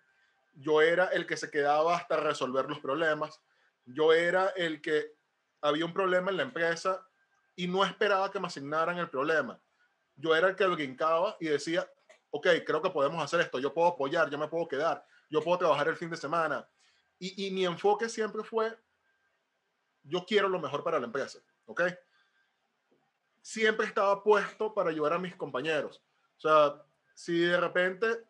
Yo 0.55 0.81
era 0.81 1.09
el 1.09 1.27
que 1.27 1.37
se 1.37 1.51
quedaba 1.51 1.95
hasta 1.95 2.17
resolver 2.17 2.65
los 2.65 2.81
problemas. 2.81 3.43
Yo 3.85 4.15
era 4.15 4.49
el 4.57 4.81
que 4.81 5.13
había 5.61 5.85
un 5.85 5.93
problema 5.93 6.31
en 6.31 6.39
la 6.39 6.45
empresa 6.45 7.07
y 7.55 7.69
no 7.69 7.85
esperaba 7.85 8.31
que 8.31 8.41
me 8.41 8.47
asignaran 8.47 8.97
el 8.97 9.11
problema. 9.11 9.61
Yo 10.15 10.35
era 10.35 10.49
el 10.49 10.57
que 10.57 10.67
brincaba 10.67 11.37
y 11.39 11.49
decía, 11.49 11.87
ok, 12.31 12.47
creo 12.65 12.81
que 12.81 12.91
podemos 12.91 13.23
hacer 13.23 13.41
esto, 13.41 13.59
yo 13.59 13.75
puedo 13.75 13.89
apoyar, 13.89 14.31
yo 14.31 14.39
me 14.39 14.49
puedo 14.49 14.67
quedar, 14.67 15.05
yo 15.29 15.43
puedo 15.43 15.59
trabajar 15.59 15.89
el 15.89 15.97
fin 15.97 16.09
de 16.09 16.17
semana. 16.17 16.67
Y, 17.19 17.47
y 17.47 17.51
mi 17.51 17.67
enfoque 17.67 18.09
siempre 18.09 18.43
fue, 18.43 18.75
yo 20.03 20.25
quiero 20.25 20.49
lo 20.49 20.59
mejor 20.59 20.83
para 20.83 20.99
la 20.99 21.07
empresa, 21.07 21.41
¿ok? 21.67 21.83
Siempre 23.47 23.87
estaba 23.87 24.25
puesto 24.25 24.75
para 24.75 24.91
ayudar 24.91 25.13
a 25.13 25.21
mis 25.21 25.37
compañeros. 25.37 26.03
O 26.37 26.41
sea, 26.41 26.83
si 27.15 27.39
de 27.39 27.61
repente, 27.61 28.25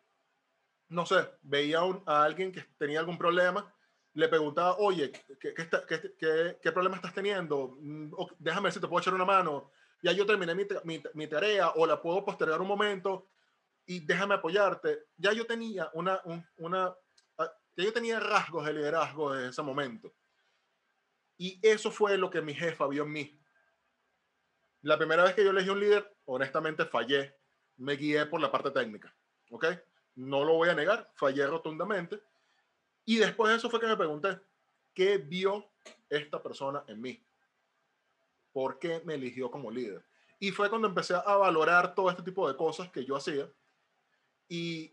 no 0.89 1.07
sé, 1.07 1.27
veía 1.41 1.79
a 2.05 2.23
alguien 2.23 2.51
que 2.51 2.61
tenía 2.77 2.99
algún 2.99 3.17
problema, 3.17 3.73
le 4.13 4.27
preguntaba, 4.27 4.77
oye, 4.77 5.11
¿qué, 5.39 6.71
problema 6.71 6.97
estás 6.97 7.15
teniendo? 7.15 7.79
Mm, 7.79 8.13
déjame 8.37 8.65
ver 8.65 8.73
si 8.73 8.79
te 8.79 8.87
puedo 8.87 9.01
echar 9.01 9.15
una 9.15 9.25
mano. 9.25 9.71
Ya 10.03 10.11
yo 10.11 10.23
terminé 10.23 10.53
mi, 10.53 10.67
mi, 10.83 11.01
mi, 11.15 11.25
tarea 11.25 11.71
o 11.71 11.87
la 11.87 11.99
puedo 11.99 12.23
postergar 12.23 12.61
un 12.61 12.67
momento 12.67 13.27
y 13.87 14.01
déjame 14.01 14.35
apoyarte. 14.35 15.05
Ya 15.17 15.33
yo 15.33 15.47
tenía 15.47 15.89
una, 15.95 16.21
ah, 17.39 17.53
ya 17.75 17.83
yo 17.83 17.91
tenía 17.91 18.19
rasgos 18.19 18.67
de 18.67 18.73
liderazgo 18.73 19.35
en 19.35 19.45
ese 19.49 19.63
momento. 19.63 20.13
Y 21.39 21.59
eso 21.63 21.89
fue 21.89 22.19
lo 22.19 22.29
que 22.29 22.43
mi 22.43 22.53
jefa 22.53 22.85
vio 22.85 23.01
en 23.01 23.11
mí. 23.11 23.41
La 24.81 24.97
primera 24.97 25.23
vez 25.23 25.33
que 25.33 25.43
yo 25.43 25.51
elegí 25.51 25.69
un 25.69 25.79
líder, 25.79 26.15
honestamente 26.25 26.85
fallé. 26.85 27.35
Me 27.77 27.93
guié 27.93 28.25
por 28.25 28.41
la 28.41 28.51
parte 28.51 28.71
técnica. 28.71 29.13
¿Ok? 29.51 29.65
No 30.15 30.43
lo 30.43 30.55
voy 30.55 30.69
a 30.69 30.73
negar, 30.73 31.11
fallé 31.15 31.45
rotundamente. 31.45 32.21
Y 33.05 33.17
después 33.17 33.51
de 33.51 33.57
eso 33.57 33.69
fue 33.69 33.79
que 33.79 33.87
me 33.87 33.97
pregunté, 33.97 34.39
¿qué 34.93 35.17
vio 35.17 35.69
esta 36.09 36.41
persona 36.41 36.83
en 36.87 37.01
mí? 37.01 37.23
¿Por 38.51 38.79
qué 38.79 39.01
me 39.05 39.15
eligió 39.15 39.51
como 39.51 39.69
líder? 39.69 40.03
Y 40.39 40.51
fue 40.51 40.69
cuando 40.69 40.87
empecé 40.87 41.13
a 41.13 41.35
valorar 41.37 41.95
todo 41.95 42.09
este 42.09 42.23
tipo 42.23 42.47
de 42.47 42.57
cosas 42.57 42.89
que 42.89 43.05
yo 43.05 43.15
hacía. 43.15 43.49
Y, 44.49 44.91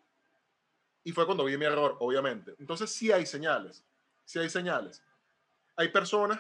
y 1.02 1.12
fue 1.12 1.26
cuando 1.26 1.44
vi 1.44 1.56
mi 1.56 1.64
error, 1.64 1.96
obviamente. 2.00 2.54
Entonces 2.58 2.90
sí 2.90 3.10
hay 3.10 3.26
señales, 3.26 3.84
sí 4.24 4.38
hay 4.38 4.50
señales 4.50 5.02
hay 5.76 5.88
personas 5.88 6.38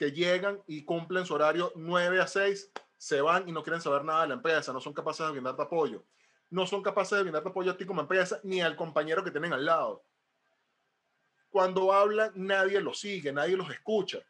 que 0.00 0.12
llegan 0.12 0.62
y 0.66 0.86
cumplen 0.86 1.26
su 1.26 1.34
horario 1.34 1.72
9 1.76 2.22
a 2.22 2.26
6, 2.26 2.72
se 2.96 3.20
van 3.20 3.46
y 3.46 3.52
no 3.52 3.62
quieren 3.62 3.82
saber 3.82 4.02
nada 4.02 4.22
de 4.22 4.28
la 4.28 4.34
empresa, 4.36 4.72
no 4.72 4.80
son 4.80 4.94
capaces 4.94 5.26
de 5.26 5.32
brindarte 5.32 5.60
apoyo. 5.60 6.06
No 6.48 6.66
son 6.66 6.82
capaces 6.82 7.18
de 7.18 7.24
brindarte 7.24 7.50
apoyo 7.50 7.70
a 7.70 7.76
ti 7.76 7.84
como 7.84 8.00
empresa 8.00 8.40
ni 8.42 8.62
al 8.62 8.76
compañero 8.76 9.22
que 9.22 9.30
tienen 9.30 9.52
al 9.52 9.66
lado. 9.66 10.02
Cuando 11.50 11.92
hablan, 11.92 12.32
nadie 12.34 12.80
los 12.80 12.98
sigue, 12.98 13.30
nadie 13.30 13.58
los 13.58 13.70
escucha. 13.70 14.20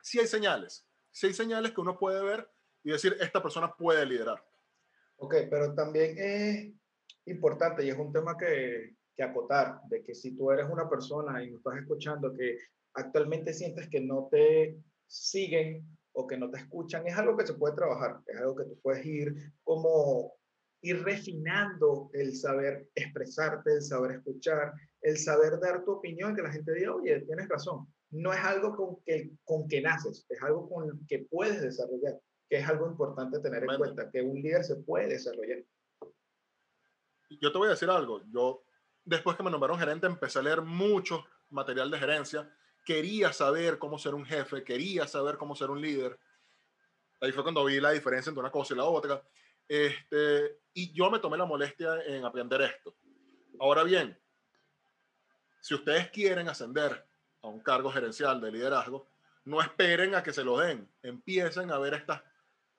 Sí 0.00 0.20
hay 0.20 0.28
señales, 0.28 0.86
sí 1.10 1.26
hay 1.26 1.34
señales 1.34 1.72
que 1.72 1.80
uno 1.80 1.98
puede 1.98 2.22
ver 2.22 2.48
y 2.84 2.92
decir, 2.92 3.16
esta 3.18 3.42
persona 3.42 3.74
puede 3.74 4.06
liderar. 4.06 4.46
Ok, 5.16 5.34
pero 5.50 5.74
también 5.74 6.14
es 6.16 6.72
importante 7.24 7.84
y 7.84 7.88
es 7.88 7.98
un 7.98 8.12
tema 8.12 8.38
que, 8.38 8.94
que 9.12 9.24
acotar, 9.24 9.80
de 9.88 10.04
que 10.04 10.14
si 10.14 10.36
tú 10.36 10.52
eres 10.52 10.70
una 10.70 10.88
persona 10.88 11.42
y 11.42 11.50
me 11.50 11.56
estás 11.56 11.78
escuchando 11.78 12.32
que 12.32 12.58
actualmente 12.94 13.52
sientes 13.52 13.88
que 13.88 14.00
no 14.00 14.28
te 14.30 14.78
siguen 15.06 15.86
o 16.12 16.26
que 16.26 16.36
no 16.36 16.50
te 16.50 16.58
escuchan, 16.58 17.06
es 17.06 17.16
algo 17.16 17.36
que 17.36 17.46
se 17.46 17.54
puede 17.54 17.74
trabajar, 17.74 18.20
es 18.26 18.36
algo 18.38 18.56
que 18.56 18.64
tú 18.64 18.78
puedes 18.82 19.04
ir 19.04 19.34
como 19.64 20.34
ir 20.82 21.02
refinando 21.04 22.10
el 22.12 22.34
saber 22.36 22.88
expresarte, 22.94 23.72
el 23.72 23.82
saber 23.82 24.12
escuchar, 24.12 24.72
el 25.00 25.16
saber 25.16 25.58
dar 25.60 25.84
tu 25.84 25.92
opinión, 25.92 26.34
que 26.34 26.42
la 26.42 26.50
gente 26.50 26.74
diga, 26.74 26.94
oye, 26.94 27.20
tienes 27.20 27.48
razón. 27.48 27.86
No 28.10 28.32
es 28.32 28.40
algo 28.40 28.76
con 28.76 29.02
que, 29.04 29.30
con 29.44 29.68
que 29.68 29.80
naces, 29.80 30.26
es 30.28 30.42
algo 30.42 30.68
con 30.68 31.06
que 31.06 31.20
puedes 31.30 31.62
desarrollar, 31.62 32.20
que 32.48 32.58
es 32.58 32.68
algo 32.68 32.88
importante 32.88 33.38
tener 33.38 33.62
en 33.62 33.78
cuenta, 33.78 34.10
que 34.10 34.22
un 34.22 34.42
líder 34.42 34.64
se 34.64 34.76
puede 34.76 35.08
desarrollar. 35.08 35.64
Yo 37.40 37.52
te 37.52 37.58
voy 37.58 37.68
a 37.68 37.70
decir 37.70 37.88
algo, 37.88 38.20
yo 38.30 38.64
después 39.04 39.36
que 39.36 39.42
me 39.42 39.50
nombraron 39.50 39.78
gerente 39.78 40.06
empecé 40.06 40.40
a 40.40 40.42
leer 40.42 40.60
mucho 40.62 41.24
material 41.48 41.90
de 41.90 41.98
gerencia 41.98 42.52
quería 42.84 43.32
saber 43.32 43.78
cómo 43.78 43.98
ser 43.98 44.14
un 44.14 44.24
jefe, 44.24 44.64
quería 44.64 45.06
saber 45.06 45.36
cómo 45.36 45.54
ser 45.54 45.70
un 45.70 45.80
líder. 45.80 46.18
Ahí 47.20 47.32
fue 47.32 47.42
cuando 47.42 47.64
vi 47.64 47.80
la 47.80 47.92
diferencia 47.92 48.30
entre 48.30 48.40
una 48.40 48.50
cosa 48.50 48.74
y 48.74 48.76
la 48.76 48.84
otra. 48.84 49.22
Este, 49.68 50.60
y 50.74 50.92
yo 50.92 51.10
me 51.10 51.18
tomé 51.18 51.36
la 51.36 51.44
molestia 51.44 52.02
en 52.04 52.24
aprender 52.24 52.62
esto. 52.62 52.96
Ahora 53.60 53.84
bien, 53.84 54.18
si 55.60 55.74
ustedes 55.74 56.10
quieren 56.10 56.48
ascender 56.48 57.06
a 57.42 57.48
un 57.48 57.60
cargo 57.60 57.90
gerencial 57.90 58.40
de 58.40 58.50
liderazgo, 58.50 59.06
no 59.44 59.60
esperen 59.60 60.14
a 60.14 60.22
que 60.22 60.32
se 60.32 60.44
lo 60.44 60.58
den. 60.58 60.88
Empiecen 61.02 61.70
a 61.70 61.78
ver 61.78 61.94
estas, 61.94 62.22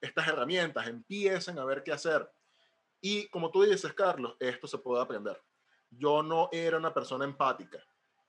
estas 0.00 0.28
herramientas, 0.28 0.86
empiecen 0.86 1.58
a 1.58 1.64
ver 1.64 1.82
qué 1.82 1.92
hacer. 1.92 2.30
Y 3.00 3.28
como 3.28 3.50
tú 3.50 3.62
dices, 3.62 3.92
Carlos, 3.94 4.36
esto 4.38 4.66
se 4.66 4.78
puede 4.78 5.02
aprender. 5.02 5.40
Yo 5.90 6.22
no 6.22 6.48
era 6.52 6.76
una 6.76 6.92
persona 6.92 7.24
empática 7.24 7.84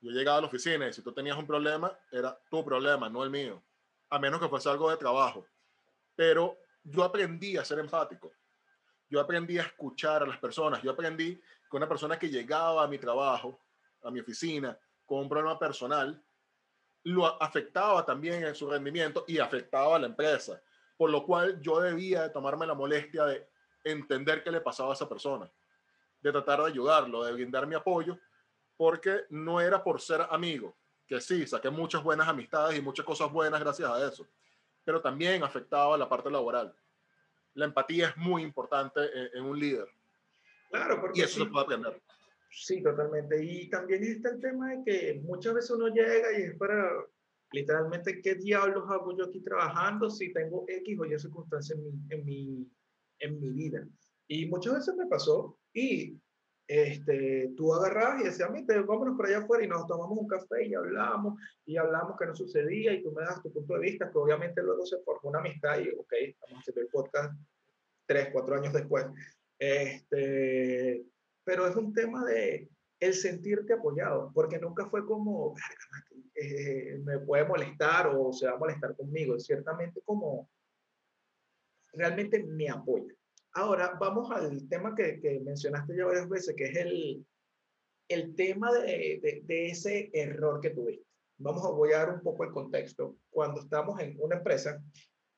yo 0.06 0.12
llegaba 0.12 0.38
a 0.38 0.42
la 0.42 0.48
oficina 0.48 0.88
y 0.88 0.94
si 0.94 1.02
tú 1.02 1.12
tenías 1.12 1.36
un 1.36 1.48
problema, 1.48 1.92
era 2.12 2.38
tu 2.50 2.64
problema, 2.64 3.10
no 3.10 3.24
el 3.24 3.32
mío, 3.32 3.64
a 4.12 4.20
menos 4.20 4.40
que 4.40 4.48
fuese 4.48 4.70
algo 4.70 4.92
de 4.92 4.98
trabajo. 4.98 5.48
Pero 6.16 6.60
yo 6.84 7.04
aprendí 7.04 7.58
a 7.58 7.66
ser 7.66 7.80
empático. 7.80 8.32
Yo 9.10 9.20
aprendí 9.20 9.58
a 9.58 9.64
escuchar 9.64 10.22
a 10.22 10.28
las 10.28 10.38
personas. 10.38 10.84
Yo 10.84 10.92
aprendí 10.92 11.36
que 11.36 11.78
una 11.78 11.90
persona 11.90 12.20
que 12.20 12.30
llegaba 12.30 12.84
a 12.84 12.88
mi 12.88 13.00
trabajo, 13.00 13.60
a 14.04 14.12
mi 14.12 14.20
oficina, 14.20 14.78
con 15.08 15.22
un 15.22 15.30
problema 15.30 15.58
personal, 15.58 16.24
lo 17.04 17.42
afectaba 17.42 18.06
también 18.06 18.44
en 18.44 18.54
su 18.54 18.70
rendimiento 18.70 19.26
y 19.28 19.40
afectaba 19.40 19.96
a 19.96 20.00
la 20.00 20.06
empresa. 20.06 20.62
Por 20.98 21.10
lo 21.10 21.26
cual 21.26 21.60
yo 21.62 21.80
debía 21.80 22.32
tomarme 22.32 22.68
la 22.68 22.76
molestia 22.76 23.26
de 23.26 23.50
entender 23.84 24.44
qué 24.44 24.52
le 24.52 24.62
pasaba 24.62 24.92
a 24.92 24.94
esa 24.94 25.10
persona, 25.10 25.50
de 26.22 26.32
tratar 26.32 26.62
de 26.62 26.68
ayudarlo, 26.68 27.24
de 27.24 27.34
brindar 27.34 27.66
mi 27.66 27.74
apoyo 27.74 28.20
porque 28.78 29.22
no 29.30 29.62
era 29.62 29.84
por 29.84 30.02
ser 30.02 30.22
amigo, 30.30 30.76
que 31.08 31.22
sí, 31.22 31.46
saqué 31.48 31.70
muchas 31.70 32.04
buenas 32.04 32.28
amistades 32.28 32.78
y 32.78 32.82
muchas 32.82 33.06
cosas 33.06 33.32
buenas 33.32 33.60
gracias 33.60 33.90
a 33.90 34.08
eso, 34.08 34.28
pero 34.84 35.02
también 35.02 35.44
afectaba 35.44 35.98
la 35.98 36.10
parte 36.10 36.30
laboral. 36.30 36.74
La 37.54 37.66
empatía 37.66 38.10
es 38.10 38.18
muy 38.18 38.42
importante 38.42 39.00
en, 39.34 39.44
un 39.44 39.58
líder. 39.58 39.88
Claro, 40.70 41.00
porque 41.00 41.22
y 41.22 41.24
eso 41.24 41.44
se 41.44 41.50
puede 41.50 41.66
aprender. 41.66 42.02
Sí, 42.52 42.82
totalmente. 42.82 43.44
Y 43.44 43.70
también 43.70 44.04
está 44.04 44.30
el 44.30 44.42
tema 44.42 44.72
de 44.72 44.84
que 44.84 45.22
muchas 45.24 45.54
veces 45.54 45.72
uno 45.72 45.88
llega 45.88 46.38
y 46.38 46.44
es 46.44 46.56
para 46.58 46.90
literalmente 47.52 48.22
qué 48.22 48.36
diablos 48.36 48.84
hago 48.90 49.18
yo 49.18 49.26
aquí 49.26 49.40
trabajando 49.40 50.10
si 50.10 50.34
tengo 50.34 50.66
X 50.68 51.00
o 51.00 51.06
Y 51.06 51.20
circunstancias 51.20 51.78
en 51.78 51.86
mi, 51.86 52.06
en 52.10 52.26
mi, 52.26 52.72
en 53.20 53.40
mi 53.40 53.50
vida. 53.50 53.88
Y 54.28 54.48
muchas 54.48 54.74
veces 54.74 54.96
me 54.96 55.06
pasó 55.06 55.58
y 55.74 56.18
este, 56.68 57.54
tú 57.56 57.74
agarrabas 57.74 58.22
y 58.22 58.26
decías, 58.26 58.50
mire, 58.50 58.82
vámonos 58.82 59.16
por 59.16 59.28
allá 59.28 59.40
afuera 59.40 59.64
y 59.64 59.68
nos 59.68 59.86
tomamos 59.88 60.18
un 60.18 60.28
café 60.28 60.66
y 60.66 60.74
hablamos 60.74 61.40
y 61.66 61.78
hablamos 61.78 62.18
que 62.18 62.26
no 62.26 62.36
sucedía 62.36 62.94
y 62.94 63.04
tú 63.04 63.12
me 63.12 63.24
das 63.24 63.42
tu 63.42 63.52
punto 63.52 63.76
de 63.76 63.82
vista, 63.82 64.10
que 64.10 64.18
obviamente 64.18 64.64
luego 64.64 64.86
se 64.86 65.00
formó 65.00 65.30
una 65.30 65.40
amistad 65.40 65.80
y, 65.80 65.90
ok, 65.90 66.14
a 66.52 66.60
hacer 66.60 66.80
el 66.80 66.88
podcast 66.88 67.34
tres, 68.06 68.30
cuatro 68.32 68.56
años 68.56 68.74
después. 68.74 69.06
Este, 69.60 71.06
pero 71.44 71.68
es 71.68 71.76
un 71.76 71.94
tema 71.94 72.26
de 72.26 72.70
el 73.00 73.14
sentirte 73.14 73.74
apoyado, 73.74 74.32
porque 74.34 74.58
nunca 74.58 74.88
fue 74.88 75.06
como, 75.06 75.56
eh, 76.34 77.00
me 77.04 77.20
puede 77.20 77.46
molestar 77.46 78.08
o 78.08 78.34
se 78.34 78.48
va 78.48 78.54
a 78.54 78.58
molestar 78.58 78.96
conmigo, 78.96 79.40
ciertamente 79.40 80.02
como, 80.04 80.50
realmente 81.94 82.44
me 82.44 82.70
apoya. 82.70 83.14
Ahora 83.58 83.96
vamos 83.98 84.30
al 84.32 84.68
tema 84.68 84.94
que, 84.94 85.20
que, 85.22 85.40
mencionaste 85.40 85.96
ya 85.96 86.06
varias 86.06 86.28
veces, 86.28 86.54
que 86.58 86.66
es 86.66 86.76
el, 86.76 87.26
el 88.10 88.36
tema 88.36 88.70
de, 88.74 89.42
ese 89.48 90.10
error 90.14 90.60
que 90.60 90.72
tuviste. 90.72 91.06
Vamos 91.38 91.66
a 91.66 91.70
voy 91.70 91.92
un 92.14 92.22
poco 92.22 92.44
el 92.44 92.52
contexto. 92.52 93.16
Cuando 93.30 93.62
estamos 93.62 93.98
en 94.02 94.18
una 94.20 94.36
empresa, 94.36 94.84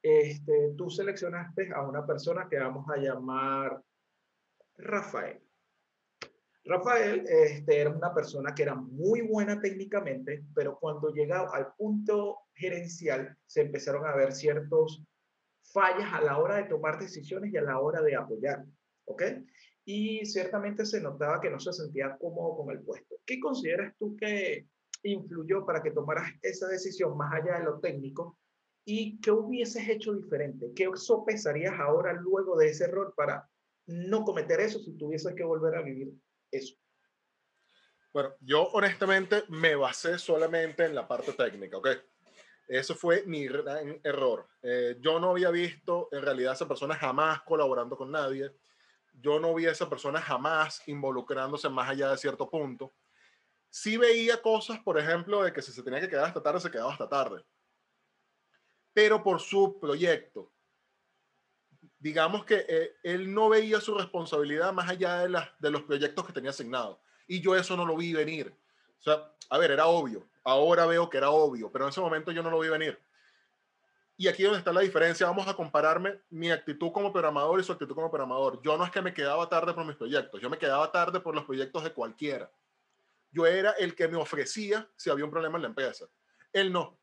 este, 0.02 0.74
tú 0.76 0.90
seleccionaste 0.90 1.72
a 1.72 1.84
una 1.84 2.08
persona 2.08 2.48
que 2.50 2.58
vamos 2.58 2.90
a 2.90 2.98
llamar 2.98 3.84
Rafael. 4.78 5.40
Rafael 6.66 7.24
este, 7.28 7.82
era 7.82 7.92
una 7.92 8.16
persona 8.16 8.54
que 8.56 8.64
era 8.64 8.74
muy 8.74 9.22
buena 9.22 9.62
técnicamente, 9.62 10.44
pero 10.56 10.80
cuando 10.80 11.14
llegaba 11.14 11.56
al 11.56 11.74
punto 11.76 12.40
gerencial 12.56 13.38
se 13.46 13.62
empezaron 13.62 14.08
a 14.08 14.16
ver 14.16 14.34
ciertos 14.34 15.04
fallas 15.72 16.12
a 16.14 16.22
la 16.22 16.38
hora 16.38 16.56
de 16.56 16.64
tomar 16.64 17.00
decisiones 17.00 17.54
y 17.54 17.58
a 17.58 17.62
la 17.62 17.80
hora 17.80 18.02
de 18.02 18.16
apoyar, 18.16 18.66
¿ok? 19.06 19.24
Y 19.86 20.26
ciertamente 20.26 20.86
se 20.86 21.02
notaba 21.02 21.40
que 21.40 21.50
no 21.50 21.60
se 21.60 21.74
sentía 21.74 22.18
cómodo 22.20 22.58
con 22.58 22.76
el 22.76 22.82
puesto. 22.82 23.16
¿Qué 23.26 23.40
consideras 23.40 23.96
tú 23.98 24.16
que 24.18 24.68
influyó 25.04 25.66
para 25.66 25.82
que 25.82 25.92
tomaras 25.92 26.32
esa 26.42 26.68
decisión 26.68 27.16
más 27.16 27.34
allá 27.34 27.60
de 27.60 27.66
lo 27.66 27.80
técnico 27.80 28.38
¿Y 28.90 29.20
qué 29.20 29.32
hubieses 29.32 29.86
hecho 29.90 30.14
diferente? 30.14 30.72
¿Qué 30.74 30.90
sopesarías 30.96 31.78
ahora 31.78 32.14
luego 32.14 32.58
de 32.58 32.70
ese 32.70 32.86
error 32.86 33.14
para 33.18 33.46
no 33.86 34.24
cometer 34.24 34.62
eso 34.62 34.80
si 34.80 34.98
tuvieses 34.98 35.36
que 35.36 35.44
volver 35.44 35.76
a 35.76 35.82
vivir 35.82 36.14
eso? 36.50 36.74
Bueno, 38.14 38.34
yo 38.40 38.64
honestamente 38.68 39.44
me 39.50 39.76
basé 39.76 40.18
solamente 40.18 40.86
en 40.86 40.96
la 40.96 41.06
parte 41.06 41.34
técnica, 41.34 41.76
¿ok? 41.76 41.90
Eso 42.68 42.96
fue 42.96 43.24
mi 43.26 43.48
gran 43.48 44.00
error. 44.04 44.48
Eh, 44.62 44.98
yo 45.00 45.20
no 45.20 45.32
había 45.32 45.50
visto 45.52 46.10
en 46.12 46.22
realidad 46.22 46.52
a 46.52 46.56
esa 46.56 46.68
persona 46.68 46.96
jamás 46.96 47.42
colaborando 47.44 47.96
con 47.96 48.12
nadie. 48.12 48.52
Yo 49.14 49.40
no 49.40 49.54
vi 49.56 49.66
a 49.68 49.72
esa 49.72 49.90
persona 49.90 50.22
jamás 50.22 50.86
involucrándose 50.88 51.70
más 51.70 51.90
allá 51.90 52.12
de 52.12 52.18
cierto 52.18 52.50
punto. 52.50 52.94
Sí 53.70 53.96
veía 53.96 54.42
cosas, 54.42 54.80
por 54.80 55.00
ejemplo, 55.00 55.44
de 55.44 55.54
que 55.54 55.62
si 55.62 55.72
se 55.72 55.82
tenía 55.82 56.02
que 56.02 56.10
quedar 56.10 56.26
hasta 56.26 56.44
tarde, 56.44 56.60
se 56.60 56.70
quedaba 56.70 56.92
hasta 56.92 57.08
tarde. 57.08 57.44
Pero 58.94 59.24
por 59.24 59.40
su 59.40 59.80
proyecto. 59.80 60.52
Digamos 62.00 62.44
que 62.44 62.66
eh, 62.68 62.96
él 63.02 63.34
no 63.34 63.50
veía 63.50 63.80
su 63.80 63.98
responsabilidad 63.98 64.74
más 64.74 64.90
allá 64.90 65.26
de, 65.26 65.40
de 65.58 65.72
los 65.72 65.84
proyectos 65.84 66.26
que 66.28 66.34
tenía 66.34 66.52
asignados. 66.52 67.00
Y 67.28 67.40
yo 67.42 67.56
eso 67.56 67.78
no 67.78 67.86
lo 67.86 67.96
vi 67.96 68.14
venir. 68.14 68.54
O 69.00 69.04
sea, 69.04 69.32
a 69.50 69.58
ver, 69.58 69.72
era 69.72 69.88
obvio. 69.88 70.28
Ahora 70.44 70.86
veo 70.86 71.10
que 71.10 71.18
era 71.18 71.30
obvio, 71.30 71.72
pero 71.72 71.86
en 71.86 71.90
ese 71.90 72.02
momento 72.02 72.32
yo 72.32 72.42
no 72.42 72.50
lo 72.50 72.60
vi 72.60 72.70
venir. 72.70 73.00
Y 74.20 74.28
aquí 74.28 74.44
donde 74.44 74.58
está 74.58 74.74
la 74.74 74.82
diferencia, 74.82 75.28
vamos 75.28 75.48
a 75.48 75.56
compararme 75.56 76.22
mi 76.32 76.50
actitud 76.50 76.92
como 76.92 77.14
programador 77.14 77.60
y 77.60 77.64
su 77.64 77.72
actitud 77.72 77.94
como 77.94 78.10
programador. 78.10 78.60
Yo 78.64 78.76
no 78.76 78.84
es 78.84 78.90
que 78.92 79.02
me 79.02 79.14
quedaba 79.14 79.48
tarde 79.48 79.74
por 79.74 79.86
mis 79.86 79.96
proyectos, 79.96 80.42
yo 80.42 80.50
me 80.50 80.58
quedaba 80.58 80.92
tarde 80.92 81.20
por 81.20 81.36
los 81.36 81.46
proyectos 81.46 81.84
de 81.84 81.94
cualquiera. 81.94 82.50
Yo 83.32 83.46
era 83.46 83.72
el 83.72 83.94
que 83.94 84.08
me 84.08 84.18
ofrecía 84.18 84.90
si 84.96 85.12
había 85.12 85.26
un 85.26 85.32
problema 85.32 85.58
en 85.58 85.62
la 85.62 85.68
empresa. 85.68 86.08
Él 86.52 86.72
no. 86.72 86.98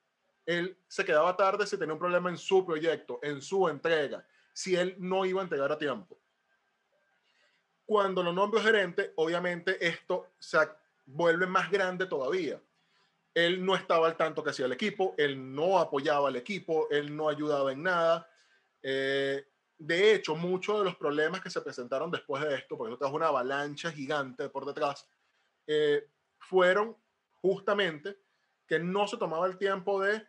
Él 0.45 0.77
se 0.89 1.05
quedaba 1.05 1.37
tarde 1.37 1.67
si 1.67 1.79
tenía 1.79 1.93
un 1.93 2.01
problema 2.01 2.31
en 2.31 2.37
su 2.37 2.67
proyecto, 2.67 3.21
en 3.23 3.41
su 3.41 3.69
entrega, 3.69 4.27
si 4.53 4.75
él 4.75 4.97
no 4.99 5.25
iba 5.25 5.41
a 5.41 5.45
entregar 5.45 5.71
a 5.71 5.79
tiempo. 5.79 6.19
Cuando 7.87 8.23
lo 8.23 8.33
nombro 8.33 8.61
gerente, 8.61 9.13
obviamente 9.17 9.87
esto 9.87 10.33
se 10.39 10.59
vuelve 11.07 11.47
más 11.47 11.71
grande 11.71 12.07
todavía. 12.07 12.61
Él 13.35 13.65
no 13.65 13.75
estaba 13.75 14.07
al 14.07 14.17
tanto 14.17 14.43
que 14.43 14.51
hacía 14.51 14.67
el 14.67 14.73
equipo, 14.73 15.15
él 15.19 15.55
no 15.55 15.79
apoyaba 15.79 16.29
al 16.29 16.37
equipo, 16.37 16.89
él 16.91 17.15
no 17.15 17.29
ayudaba 17.29 17.73
en 17.73 17.83
nada. 17.83 18.29
Eh, 18.83 19.45
de 19.77 20.15
hecho, 20.15 20.37
muchos 20.37 20.79
de 20.79 20.85
los 20.85 20.97
problemas 20.97 21.41
que 21.41 21.51
se 21.51 21.61
presentaron 21.61 22.11
después 22.11 22.43
de 22.45 22.55
esto, 22.55 22.77
porque 22.77 22.93
esto 22.95 23.07
es 23.07 23.13
una 23.13 23.27
avalancha 23.27 23.91
gigante 23.91 24.49
por 24.49 24.65
detrás, 24.65 25.09
eh, 25.67 26.09
fueron 26.39 26.97
justamente 27.35 28.19
que 28.67 28.79
no 28.79 29.07
se 29.09 29.17
tomaba 29.17 29.47
el 29.47 29.59
tiempo 29.59 30.01
de 30.01 30.25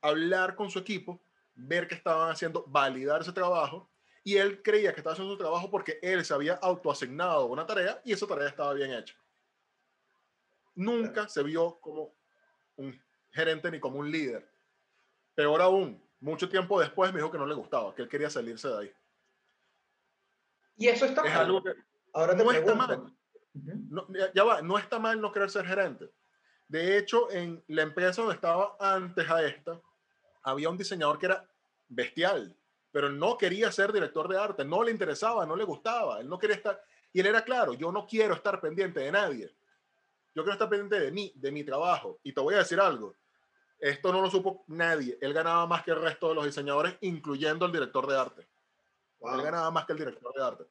hablar 0.00 0.54
con 0.54 0.70
su 0.70 0.78
equipo, 0.78 1.20
ver 1.54 1.88
qué 1.88 1.94
estaban 1.94 2.30
haciendo, 2.30 2.64
validar 2.66 3.20
ese 3.20 3.32
trabajo 3.32 3.90
y 4.22 4.36
él 4.36 4.62
creía 4.62 4.92
que 4.92 5.00
estaba 5.00 5.12
haciendo 5.12 5.34
su 5.34 5.38
trabajo 5.38 5.70
porque 5.70 5.98
él 6.02 6.24
se 6.24 6.32
había 6.32 6.54
autoasignado 6.54 7.46
una 7.46 7.66
tarea 7.66 8.00
y 8.04 8.12
esa 8.12 8.26
tarea 8.26 8.48
estaba 8.48 8.72
bien 8.74 8.92
hecha. 8.92 9.14
Nunca 10.80 11.28
se 11.28 11.42
vio 11.42 11.78
como 11.80 12.14
un 12.76 12.98
gerente 13.30 13.70
ni 13.70 13.80
como 13.80 13.98
un 13.98 14.10
líder. 14.10 14.50
Peor 15.34 15.60
aún, 15.62 16.02
mucho 16.20 16.48
tiempo 16.48 16.80
después 16.80 17.12
me 17.12 17.18
dijo 17.18 17.30
que 17.30 17.38
no 17.38 17.46
le 17.46 17.54
gustaba, 17.54 17.94
que 17.94 18.02
él 18.02 18.08
quería 18.08 18.30
salirse 18.30 18.68
de 18.68 18.78
ahí. 18.78 18.92
Y 20.76 20.88
eso 20.88 21.04
está 21.04 21.22
es 21.26 21.34
Algo 21.34 21.62
que 21.62 21.74
Ahora 22.12 22.34
no 22.34 22.50
está 22.50 22.74
mal. 22.74 23.14
no, 23.52 24.06
ya 24.34 24.42
va, 24.42 24.62
no 24.62 24.78
está 24.78 24.98
mal 24.98 25.20
no 25.20 25.30
querer 25.30 25.50
ser 25.50 25.66
gerente. 25.66 26.10
De 26.66 26.98
hecho, 26.98 27.30
en 27.30 27.62
la 27.68 27.82
empresa 27.82 28.22
donde 28.22 28.34
estaba 28.34 28.76
antes 28.80 29.28
a 29.28 29.46
esta, 29.46 29.80
había 30.42 30.70
un 30.70 30.76
diseñador 30.76 31.18
que 31.18 31.26
era 31.26 31.48
bestial 31.88 32.56
pero 32.92 33.08
no 33.08 33.36
quería 33.36 33.70
ser 33.70 33.92
director 33.92 34.28
de 34.28 34.38
arte, 34.38 34.64
no 34.64 34.82
le 34.82 34.90
interesaba, 34.90 35.46
no 35.46 35.56
le 35.56 35.64
gustaba, 35.64 36.20
él 36.20 36.28
no 36.28 36.38
quería 36.38 36.56
estar, 36.56 36.82
y 37.12 37.20
él 37.20 37.26
era 37.26 37.42
claro, 37.42 37.74
yo 37.74 37.92
no 37.92 38.06
quiero 38.06 38.34
estar 38.34 38.60
pendiente 38.60 39.00
de 39.00 39.12
nadie, 39.12 39.54
yo 40.34 40.42
quiero 40.42 40.52
estar 40.52 40.68
pendiente 40.68 41.00
de 41.00 41.10
mí, 41.10 41.32
de 41.34 41.52
mi 41.52 41.64
trabajo, 41.64 42.20
y 42.22 42.32
te 42.32 42.40
voy 42.40 42.54
a 42.54 42.58
decir 42.58 42.80
algo, 42.80 43.14
esto 43.78 44.12
no 44.12 44.20
lo 44.20 44.30
supo 44.30 44.64
nadie, 44.68 45.18
él 45.20 45.32
ganaba 45.32 45.66
más 45.66 45.82
que 45.82 45.90
el 45.90 46.00
resto 46.00 46.28
de 46.28 46.34
los 46.34 46.44
diseñadores, 46.44 46.96
incluyendo 47.00 47.66
el 47.66 47.72
director 47.72 48.06
de 48.06 48.18
arte, 48.18 48.48
él 49.20 49.42
ganaba 49.42 49.70
más 49.70 49.86
que 49.86 49.92
el 49.92 49.98
director 49.98 50.32
de 50.34 50.42
arte, 50.42 50.64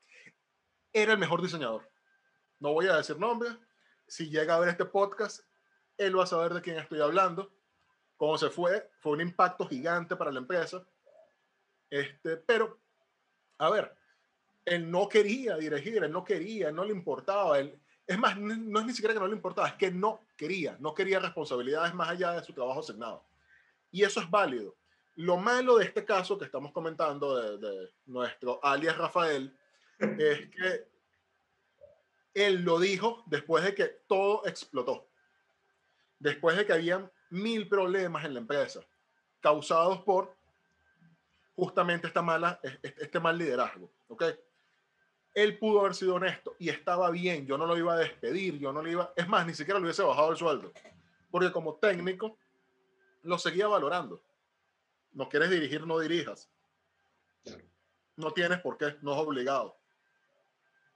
era 0.94 1.14
el 1.14 1.20
mejor 1.20 1.42
diseñador, 1.42 1.90
no 2.60 2.74
voy 2.74 2.88
a 2.88 2.98
decir 2.98 3.18
nombre, 3.18 3.50
si 4.08 4.30
llega 4.30 4.56
a 4.56 4.60
ver 4.60 4.70
este 4.70 4.86
podcast, 4.86 5.42
él 5.98 6.18
va 6.18 6.24
a 6.24 6.28
saber 6.28 6.54
de 6.54 6.62
quién 6.62 6.78
estoy 6.78 7.02
hablando, 7.02 7.52
cómo 8.18 8.38
se 8.38 8.50
fue, 8.50 8.90
fue 9.00 9.14
un 9.14 9.22
impacto 9.22 9.68
gigante 9.68 10.16
para 10.16 10.32
la 10.32 10.40
empresa, 10.40 10.86
este, 11.90 12.38
pero, 12.38 12.80
a 13.58 13.70
ver, 13.70 13.96
él 14.66 14.90
no 14.90 15.10
quería 15.10 15.58
dirigir, 15.58 16.04
él 16.04 16.12
no 16.12 16.24
quería, 16.24 16.72
no 16.72 16.86
le 16.86 16.92
importaba. 16.92 17.60
Él, 17.60 17.80
es 18.10 18.18
más, 18.18 18.36
no 18.40 18.80
es 18.80 18.86
ni 18.88 18.92
siquiera 18.94 19.14
que 19.14 19.20
no 19.20 19.28
le 19.28 19.36
importaba, 19.36 19.68
es 19.68 19.76
que 19.76 19.92
no 19.92 20.26
quería, 20.36 20.76
no 20.80 20.96
quería 20.96 21.20
responsabilidades 21.20 21.94
más 21.94 22.10
allá 22.10 22.32
de 22.32 22.44
su 22.44 22.52
trabajo 22.54 22.80
asignado. 22.80 23.24
Y 23.92 24.04
eso 24.04 24.20
es 24.20 24.28
válido. 24.28 24.76
Lo 25.16 25.38
malo 25.38 25.78
de 25.78 25.86
este 25.86 26.04
caso 26.04 26.36
que 26.36 26.46
estamos 26.46 26.72
comentando 26.72 27.36
de, 27.36 27.58
de 27.60 27.92
nuestro 28.08 28.60
alias 28.66 28.98
Rafael 28.98 29.56
es 30.00 30.50
que 30.50 30.88
él 32.34 32.64
lo 32.64 32.80
dijo 32.80 33.22
después 33.28 33.64
de 33.64 33.76
que 33.76 33.86
todo 34.08 34.44
explotó. 34.48 35.08
Después 36.18 36.58
de 36.58 36.66
que 36.66 36.74
habían 36.74 37.12
mil 37.30 37.70
problemas 37.70 38.26
en 38.26 38.34
la 38.34 38.40
empresa 38.40 38.82
causados 39.40 40.02
por 40.02 40.36
justamente 41.56 42.08
esta 42.08 42.24
mala, 42.24 42.60
este 42.82 43.20
mal 43.20 43.38
liderazgo, 43.38 43.92
¿ok? 44.08 44.24
Él 45.34 45.58
pudo 45.58 45.82
haber 45.82 45.94
sido 45.94 46.16
honesto 46.16 46.56
y 46.60 46.70
estaba 46.70 47.10
bien, 47.12 47.46
yo 47.46 47.58
no 47.58 47.66
lo 47.66 47.78
iba 47.78 47.94
a 47.94 47.98
despedir, 47.98 48.58
yo 48.58 48.74
no 48.74 48.82
lo 48.82 48.90
iba, 48.90 49.14
es 49.16 49.28
más, 49.28 49.46
ni 49.46 49.54
siquiera 49.54 49.80
le 49.80 49.86
hubiese 49.86 50.04
bajado 50.04 50.32
el 50.32 50.38
sueldo, 50.38 50.72
porque 51.30 51.52
como 51.52 51.76
técnico 51.76 52.38
lo 53.24 53.38
seguía 53.38 53.68
valorando. 53.68 54.22
No 55.14 55.30
quieres 55.30 55.50
dirigir, 55.50 55.86
no 55.86 56.00
dirijas. 56.00 56.50
No 58.16 58.32
tienes 58.32 58.60
por 58.60 58.78
qué, 58.78 58.96
no 59.02 59.14
es 59.14 59.20
obligado. 59.20 59.78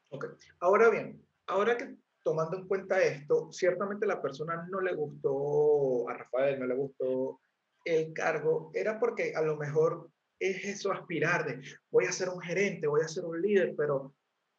Ok, 0.09 0.25
ahora 0.59 0.89
bien, 0.89 1.25
ahora 1.47 1.77
que 1.77 1.95
tomando 2.23 2.57
en 2.57 2.67
cuenta 2.67 3.01
esto, 3.01 3.51
ciertamente 3.51 4.05
la 4.05 4.21
persona 4.21 4.65
no 4.69 4.79
le 4.79 4.93
gustó 4.93 6.07
a 6.09 6.13
Rafael, 6.13 6.59
no 6.59 6.65
le 6.65 6.75
gustó 6.75 7.39
el 7.85 8.13
cargo, 8.13 8.71
era 8.73 8.99
porque 8.99 9.33
a 9.35 9.41
lo 9.41 9.57
mejor 9.57 10.09
es 10.39 10.63
eso 10.65 10.91
aspirar 10.91 11.45
de 11.45 11.61
voy 11.89 12.05
a 12.05 12.11
ser 12.11 12.29
un 12.29 12.41
gerente, 12.41 12.87
voy 12.87 13.01
a 13.01 13.07
ser 13.07 13.25
un 13.25 13.41
líder, 13.41 13.73
pero 13.75 14.13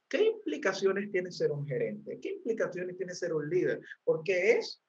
¿qué 0.08 0.24
implicaciones 0.24 1.10
tiene 1.10 1.30
ser 1.30 1.50
un 1.52 1.66
gerente? 1.66 2.18
¿Qué 2.20 2.30
implicaciones 2.30 2.96
tiene 2.96 3.14
ser 3.14 3.34
un 3.34 3.48
líder? 3.48 3.80
Porque 4.04 4.52
es 4.52 4.82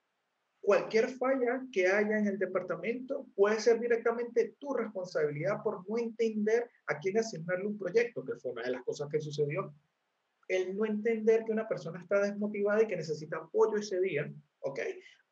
cualquier 0.65 1.09
falla 1.09 1.61
que 1.71 1.87
haya 1.87 2.17
en 2.17 2.27
el 2.27 2.39
departamento 2.39 3.27
puede 3.35 3.59
ser 3.59 3.79
directamente 3.79 4.55
tu 4.59 4.73
responsabilidad 4.73 5.61
por 5.63 5.87
no 5.87 5.97
entender 5.97 6.69
a 6.87 6.99
quién 6.99 7.17
asignarle 7.19 7.67
un 7.67 7.77
proyecto, 7.77 8.25
que 8.25 8.35
fue 8.35 8.51
una 8.51 8.63
de 8.63 8.71
las 8.71 8.83
cosas 8.83 9.07
que 9.09 9.21
sucedió. 9.21 9.73
El 10.47 10.75
no 10.75 10.85
entender 10.85 11.43
que 11.45 11.51
una 11.51 11.67
persona 11.67 12.01
está 12.01 12.19
desmotivada 12.21 12.83
y 12.83 12.87
que 12.87 12.95
necesita 12.95 13.37
apoyo 13.37 13.77
ese 13.77 13.99
día, 14.01 14.31
¿ok? 14.59 14.79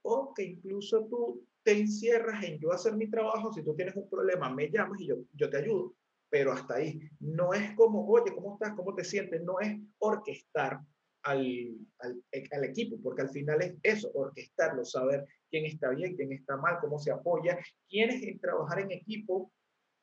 O 0.03 0.33
que 0.33 0.43
incluso 0.43 1.05
tú 1.05 1.45
te 1.63 1.79
encierras 1.79 2.43
en 2.43 2.59
yo 2.59 2.71
hacer 2.71 2.95
mi 2.95 3.09
trabajo, 3.09 3.53
si 3.53 3.63
tú 3.63 3.75
tienes 3.75 3.95
un 3.95 4.09
problema, 4.09 4.53
me 4.53 4.69
llamas 4.69 4.99
y 5.01 5.07
yo, 5.07 5.17
yo 5.33 5.49
te 5.49 5.57
ayudo, 5.57 5.95
pero 6.33 6.51
hasta 6.51 6.77
ahí. 6.77 6.99
No 7.19 7.53
es 7.53 7.75
como, 7.75 8.07
oye, 8.07 8.33
¿cómo 8.33 8.55
estás? 8.55 8.73
¿Cómo 8.75 8.95
te 8.95 9.03
sientes? 9.03 9.43
No 9.43 9.59
es 9.59 9.79
orquestar 9.99 10.79
al, 11.21 11.77
al, 11.99 12.23
al, 12.51 12.63
equipo, 12.63 12.99
porque 13.03 13.21
al 13.21 13.29
final 13.29 13.61
es 13.61 13.75
eso, 13.83 14.09
orquestarlo, 14.15 14.83
saber 14.83 15.27
quién 15.51 15.65
está 15.65 15.91
bien, 15.91 16.15
quién 16.15 16.31
está 16.31 16.57
mal, 16.57 16.79
cómo 16.81 16.97
se 16.97 17.11
apoya, 17.11 17.59
quiénes 17.87 18.23
en 18.23 18.39
trabajar 18.39 18.79
en 18.79 18.91
equipo 18.93 19.53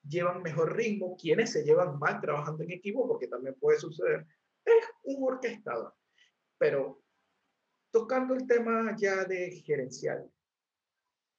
llevan 0.06 0.40
mejor 0.40 0.76
ritmo, 0.76 1.16
quiénes 1.20 1.50
se 1.50 1.64
llevan 1.64 1.98
mal 1.98 2.20
trabajando 2.20 2.62
en 2.62 2.70
equipo, 2.70 3.08
porque 3.08 3.26
también 3.26 3.56
puede 3.58 3.80
suceder. 3.80 4.24
Es 4.64 4.84
un 5.02 5.24
orquestador. 5.24 5.92
Pero 6.58 7.02
tocando 7.90 8.34
el 8.34 8.46
tema 8.46 8.94
ya 8.96 9.24
de 9.24 9.50
gerencial, 9.66 10.30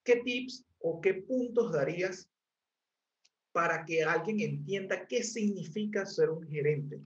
¿qué 0.04 0.18
tips 0.18 0.66
o 0.80 1.00
qué 1.00 1.14
puntos 1.14 1.72
darías 1.72 2.30
para 3.52 3.86
que 3.86 4.04
alguien 4.04 4.40
entienda 4.40 5.08
qué 5.08 5.24
significa 5.24 6.06
ser 6.06 6.30
un 6.30 6.48
gerente? 6.48 7.02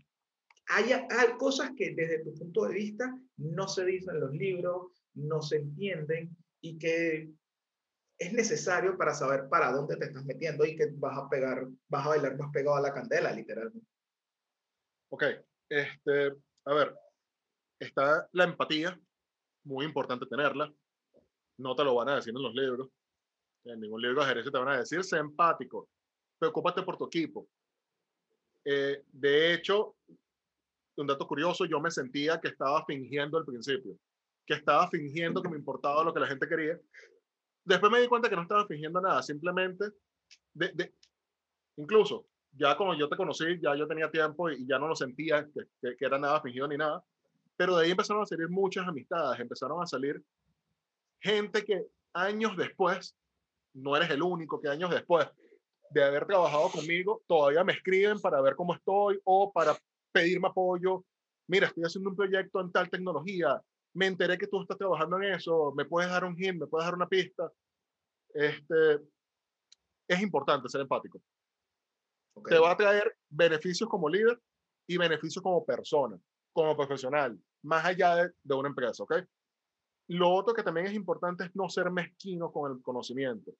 Hay, 0.67 0.91
hay 0.91 1.37
cosas 1.37 1.71
que 1.75 1.93
desde 1.93 2.23
tu 2.23 2.33
punto 2.33 2.65
de 2.65 2.73
vista 2.73 3.13
no 3.37 3.67
se 3.67 3.85
dicen 3.85 4.15
en 4.15 4.21
los 4.21 4.31
libros, 4.31 5.03
no 5.13 5.41
se 5.41 5.57
entienden 5.57 6.35
y 6.61 6.77
que 6.77 7.29
es 8.17 8.33
necesario 8.33 8.97
para 8.97 9.13
saber 9.13 9.47
para 9.49 9.71
dónde 9.71 9.97
te 9.97 10.05
estás 10.05 10.25
metiendo 10.25 10.65
y 10.65 10.75
que 10.75 10.87
vas 10.95 11.17
a 11.17 11.29
pegar, 11.29 11.67
vas 11.89 12.05
a 12.05 12.09
bailar 12.09 12.37
más 12.37 12.51
pegado 12.51 12.77
a 12.77 12.81
la 12.81 12.93
candela, 12.93 13.31
literalmente. 13.31 13.87
Ok, 15.09 15.23
este, 15.69 16.33
a 16.65 16.73
ver, 16.73 16.95
está 17.79 18.27
la 18.31 18.45
empatía, 18.45 18.99
muy 19.63 19.85
importante 19.85 20.25
tenerla 20.25 20.73
no 21.57 21.75
te 21.75 21.83
lo 21.83 21.95
van 21.95 22.09
a 22.09 22.15
decir 22.15 22.33
en 22.35 22.41
los 22.41 22.53
libros. 22.53 22.89
En 23.63 23.79
ningún 23.79 24.01
libro 24.01 24.21
de 24.21 24.27
gerencia 24.27 24.51
te 24.51 24.57
van 24.57 24.69
a 24.69 24.79
decir, 24.79 25.03
sé 25.03 25.17
empático, 25.17 25.89
preocúpate 26.39 26.83
por 26.83 26.97
tu 26.97 27.05
equipo. 27.05 27.47
Eh, 28.63 29.03
de 29.11 29.53
hecho, 29.53 29.95
un 30.97 31.07
dato 31.07 31.27
curioso, 31.27 31.65
yo 31.65 31.79
me 31.79 31.91
sentía 31.91 32.39
que 32.39 32.49
estaba 32.49 32.83
fingiendo 32.85 33.37
al 33.37 33.45
principio, 33.45 33.97
que 34.45 34.55
estaba 34.55 34.89
fingiendo 34.89 35.41
que 35.41 35.49
me 35.49 35.57
importaba 35.57 36.03
lo 36.03 36.13
que 36.13 36.19
la 36.19 36.27
gente 36.27 36.47
quería. 36.47 36.79
Después 37.63 37.91
me 37.91 37.99
di 37.99 38.07
cuenta 38.07 38.29
que 38.29 38.35
no 38.35 38.43
estaba 38.43 38.65
fingiendo 38.67 39.01
nada, 39.01 39.21
simplemente, 39.21 39.85
de, 40.53 40.93
incluso 41.77 42.27
ya 42.57 42.77
como 42.77 42.95
yo 42.95 43.09
te 43.09 43.17
conocí, 43.17 43.59
ya 43.61 43.75
yo 43.75 43.87
tenía 43.87 44.09
tiempo 44.09 44.49
y 44.49 44.65
ya 44.65 44.79
no 44.79 44.87
lo 44.87 44.95
sentía 44.95 45.47
que, 45.53 45.95
que, 45.95 46.05
era 46.05 46.17
nada 46.17 46.41
fingido 46.41 46.67
ni 46.67 46.77
nada, 46.77 47.03
pero 47.57 47.75
de 47.75 47.85
ahí 47.85 47.91
empezaron 47.91 48.23
a 48.23 48.25
salir 48.25 48.49
muchas 48.49 48.87
amistades, 48.87 49.39
empezaron 49.39 49.81
a 49.81 49.85
salir 49.85 50.23
gente 51.19 51.65
que 51.65 51.85
años 52.13 52.55
después, 52.55 53.15
no 53.73 53.97
eres 53.97 54.09
el 54.09 54.21
único 54.21 54.61
que 54.61 54.69
años 54.69 54.89
después 54.89 55.27
de 55.89 56.03
haber 56.03 56.25
trabajado 56.25 56.69
conmigo, 56.69 57.21
todavía 57.27 57.63
me 57.63 57.73
escriben 57.73 58.19
para 58.19 58.41
ver 58.41 58.55
cómo 58.55 58.73
estoy 58.73 59.19
o 59.23 59.51
para 59.51 59.77
pedirme 60.11 60.47
apoyo. 60.47 61.05
Mira, 61.47 61.67
estoy 61.67 61.83
haciendo 61.83 62.09
un 62.09 62.15
proyecto 62.15 62.59
en 62.59 62.71
tal 62.71 62.89
tecnología, 62.89 63.61
me 63.93 64.07
enteré 64.07 64.37
que 64.37 64.47
tú 64.47 64.61
estás 64.61 64.77
trabajando 64.77 65.17
en 65.17 65.33
eso, 65.33 65.73
me 65.75 65.85
puedes 65.85 66.09
dar 66.09 66.25
un 66.25 66.35
hint, 66.37 66.59
me 66.59 66.67
puedes 66.67 66.85
dar 66.85 66.95
una 66.95 67.07
pista. 67.07 67.51
Este, 68.33 68.99
es 70.07 70.21
importante 70.21 70.67
ser 70.67 70.81
empático. 70.81 71.21
Te 72.49 72.59
va 72.59 72.71
a 72.71 72.77
traer 72.77 73.15
beneficios 73.29 73.89
como 73.89 74.09
líder 74.09 74.37
y 74.87 74.97
beneficios 74.97 75.41
como 75.41 75.65
persona, 75.65 76.19
como 76.51 76.75
profesional, 76.75 77.39
más 77.63 77.85
allá 77.85 78.15
de, 78.17 78.31
de 78.43 78.55
una 78.55 78.67
empresa, 78.67 79.03
¿ok? 79.03 79.15
Lo 80.07 80.29
otro 80.29 80.53
que 80.53 80.63
también 80.63 80.87
es 80.87 80.93
importante 80.93 81.45
es 81.45 81.55
no 81.55 81.69
ser 81.69 81.89
mezquino 81.89 82.51
con 82.51 82.71
el 82.71 82.81
conocimiento. 82.81 83.53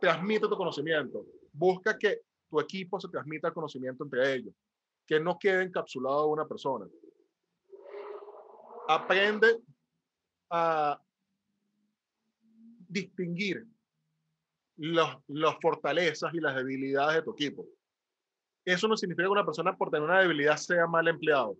Transmite 0.00 0.48
tu 0.48 0.56
conocimiento. 0.56 1.24
Busca 1.52 1.96
que 1.98 2.22
tu 2.48 2.60
equipo 2.60 3.00
se 3.00 3.08
transmita 3.08 3.48
el 3.48 3.54
conocimiento 3.54 4.04
entre 4.04 4.34
ellos, 4.34 4.54
que 5.06 5.20
no 5.20 5.38
quede 5.38 5.64
encapsulado 5.64 6.26
en 6.26 6.32
una 6.32 6.46
persona. 6.46 6.86
Aprende 8.88 9.58
a 10.50 11.00
distinguir 12.88 13.66
las 14.76 15.56
fortalezas 15.60 16.32
y 16.34 16.40
las 16.40 16.54
debilidades 16.54 17.16
de 17.16 17.22
tu 17.22 17.32
equipo. 17.32 17.66
Eso 18.64 18.88
no 18.88 18.96
significa 18.96 19.24
que 19.24 19.30
una 19.30 19.44
persona 19.44 19.76
por 19.76 19.90
tener 19.90 20.08
una 20.08 20.20
debilidad 20.20 20.56
sea 20.56 20.86
mal 20.86 21.08
empleado. 21.08 21.56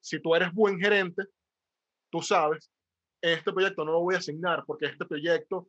Si 0.00 0.20
tú 0.20 0.34
eres 0.34 0.52
buen 0.52 0.78
gerente, 0.78 1.24
tú 2.10 2.22
sabes, 2.22 2.70
este 3.20 3.52
proyecto 3.52 3.84
no 3.84 3.92
lo 3.92 4.00
voy 4.00 4.14
a 4.14 4.18
asignar 4.18 4.64
porque 4.64 4.86
este 4.86 5.04
proyecto 5.04 5.68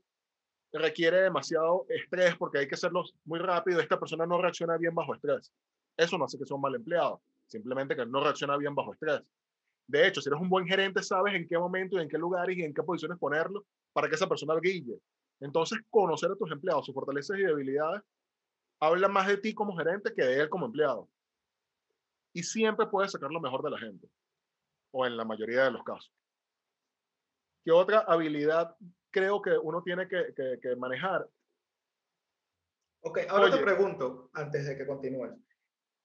requiere 0.79 1.21
demasiado 1.21 1.86
estrés 1.89 2.36
porque 2.38 2.60
hay 2.60 2.67
que 2.67 2.75
hacerlo 2.75 3.03
muy 3.25 3.39
rápido. 3.39 3.79
Esta 3.79 3.99
persona 3.99 4.25
no 4.25 4.41
reacciona 4.41 4.77
bien 4.77 4.95
bajo 4.95 5.13
estrés. 5.13 5.51
Eso 5.97 6.17
no 6.17 6.25
hace 6.25 6.38
que 6.38 6.45
sea 6.45 6.57
mal 6.57 6.75
empleado, 6.75 7.21
simplemente 7.47 7.95
que 7.95 8.05
no 8.05 8.23
reacciona 8.23 8.57
bien 8.57 8.73
bajo 8.73 8.93
estrés. 8.93 9.21
De 9.88 10.07
hecho, 10.07 10.21
si 10.21 10.29
eres 10.29 10.39
un 10.39 10.49
buen 10.49 10.65
gerente, 10.65 11.03
sabes 11.03 11.34
en 11.36 11.47
qué 11.47 11.57
momento 11.57 11.97
y 11.97 12.01
en 12.01 12.07
qué 12.07 12.17
lugar 12.17 12.49
y 12.49 12.63
en 12.63 12.73
qué 12.73 12.81
posiciones 12.81 13.17
ponerlo 13.19 13.65
para 13.91 14.07
que 14.07 14.15
esa 14.15 14.27
persona 14.27 14.55
guille. 14.62 14.99
Entonces, 15.41 15.79
conocer 15.89 16.31
a 16.31 16.36
tus 16.36 16.51
empleados, 16.51 16.86
sus 16.86 16.95
fortalezas 16.95 17.38
y 17.38 17.41
debilidades, 17.41 18.01
habla 18.79 19.07
más 19.07 19.27
de 19.27 19.38
ti 19.38 19.53
como 19.53 19.75
gerente 19.75 20.13
que 20.13 20.23
de 20.23 20.39
él 20.39 20.49
como 20.49 20.67
empleado. 20.67 21.10
Y 22.34 22.43
siempre 22.43 22.86
puedes 22.88 23.12
sacar 23.12 23.31
lo 23.31 23.41
mejor 23.41 23.63
de 23.63 23.71
la 23.71 23.77
gente, 23.77 24.07
o 24.91 25.05
en 25.05 25.17
la 25.17 25.25
mayoría 25.25 25.65
de 25.65 25.71
los 25.71 25.84
casos. 25.84 26.12
¿Qué 27.63 27.71
otra 27.71 28.00
habilidad 28.00 28.76
creo 29.12 29.41
que 29.41 29.58
uno 29.58 29.84
tiene 29.84 30.08
que, 30.08 30.34
que, 30.62 30.76
manejar? 30.76 31.28
Ok, 33.02 33.19
ahora 33.30 33.52
te 33.52 33.63
pregunto, 33.63 34.30
antes 34.34 34.67
de 34.67 34.78
que 34.78 34.86
continúes. 34.86 35.32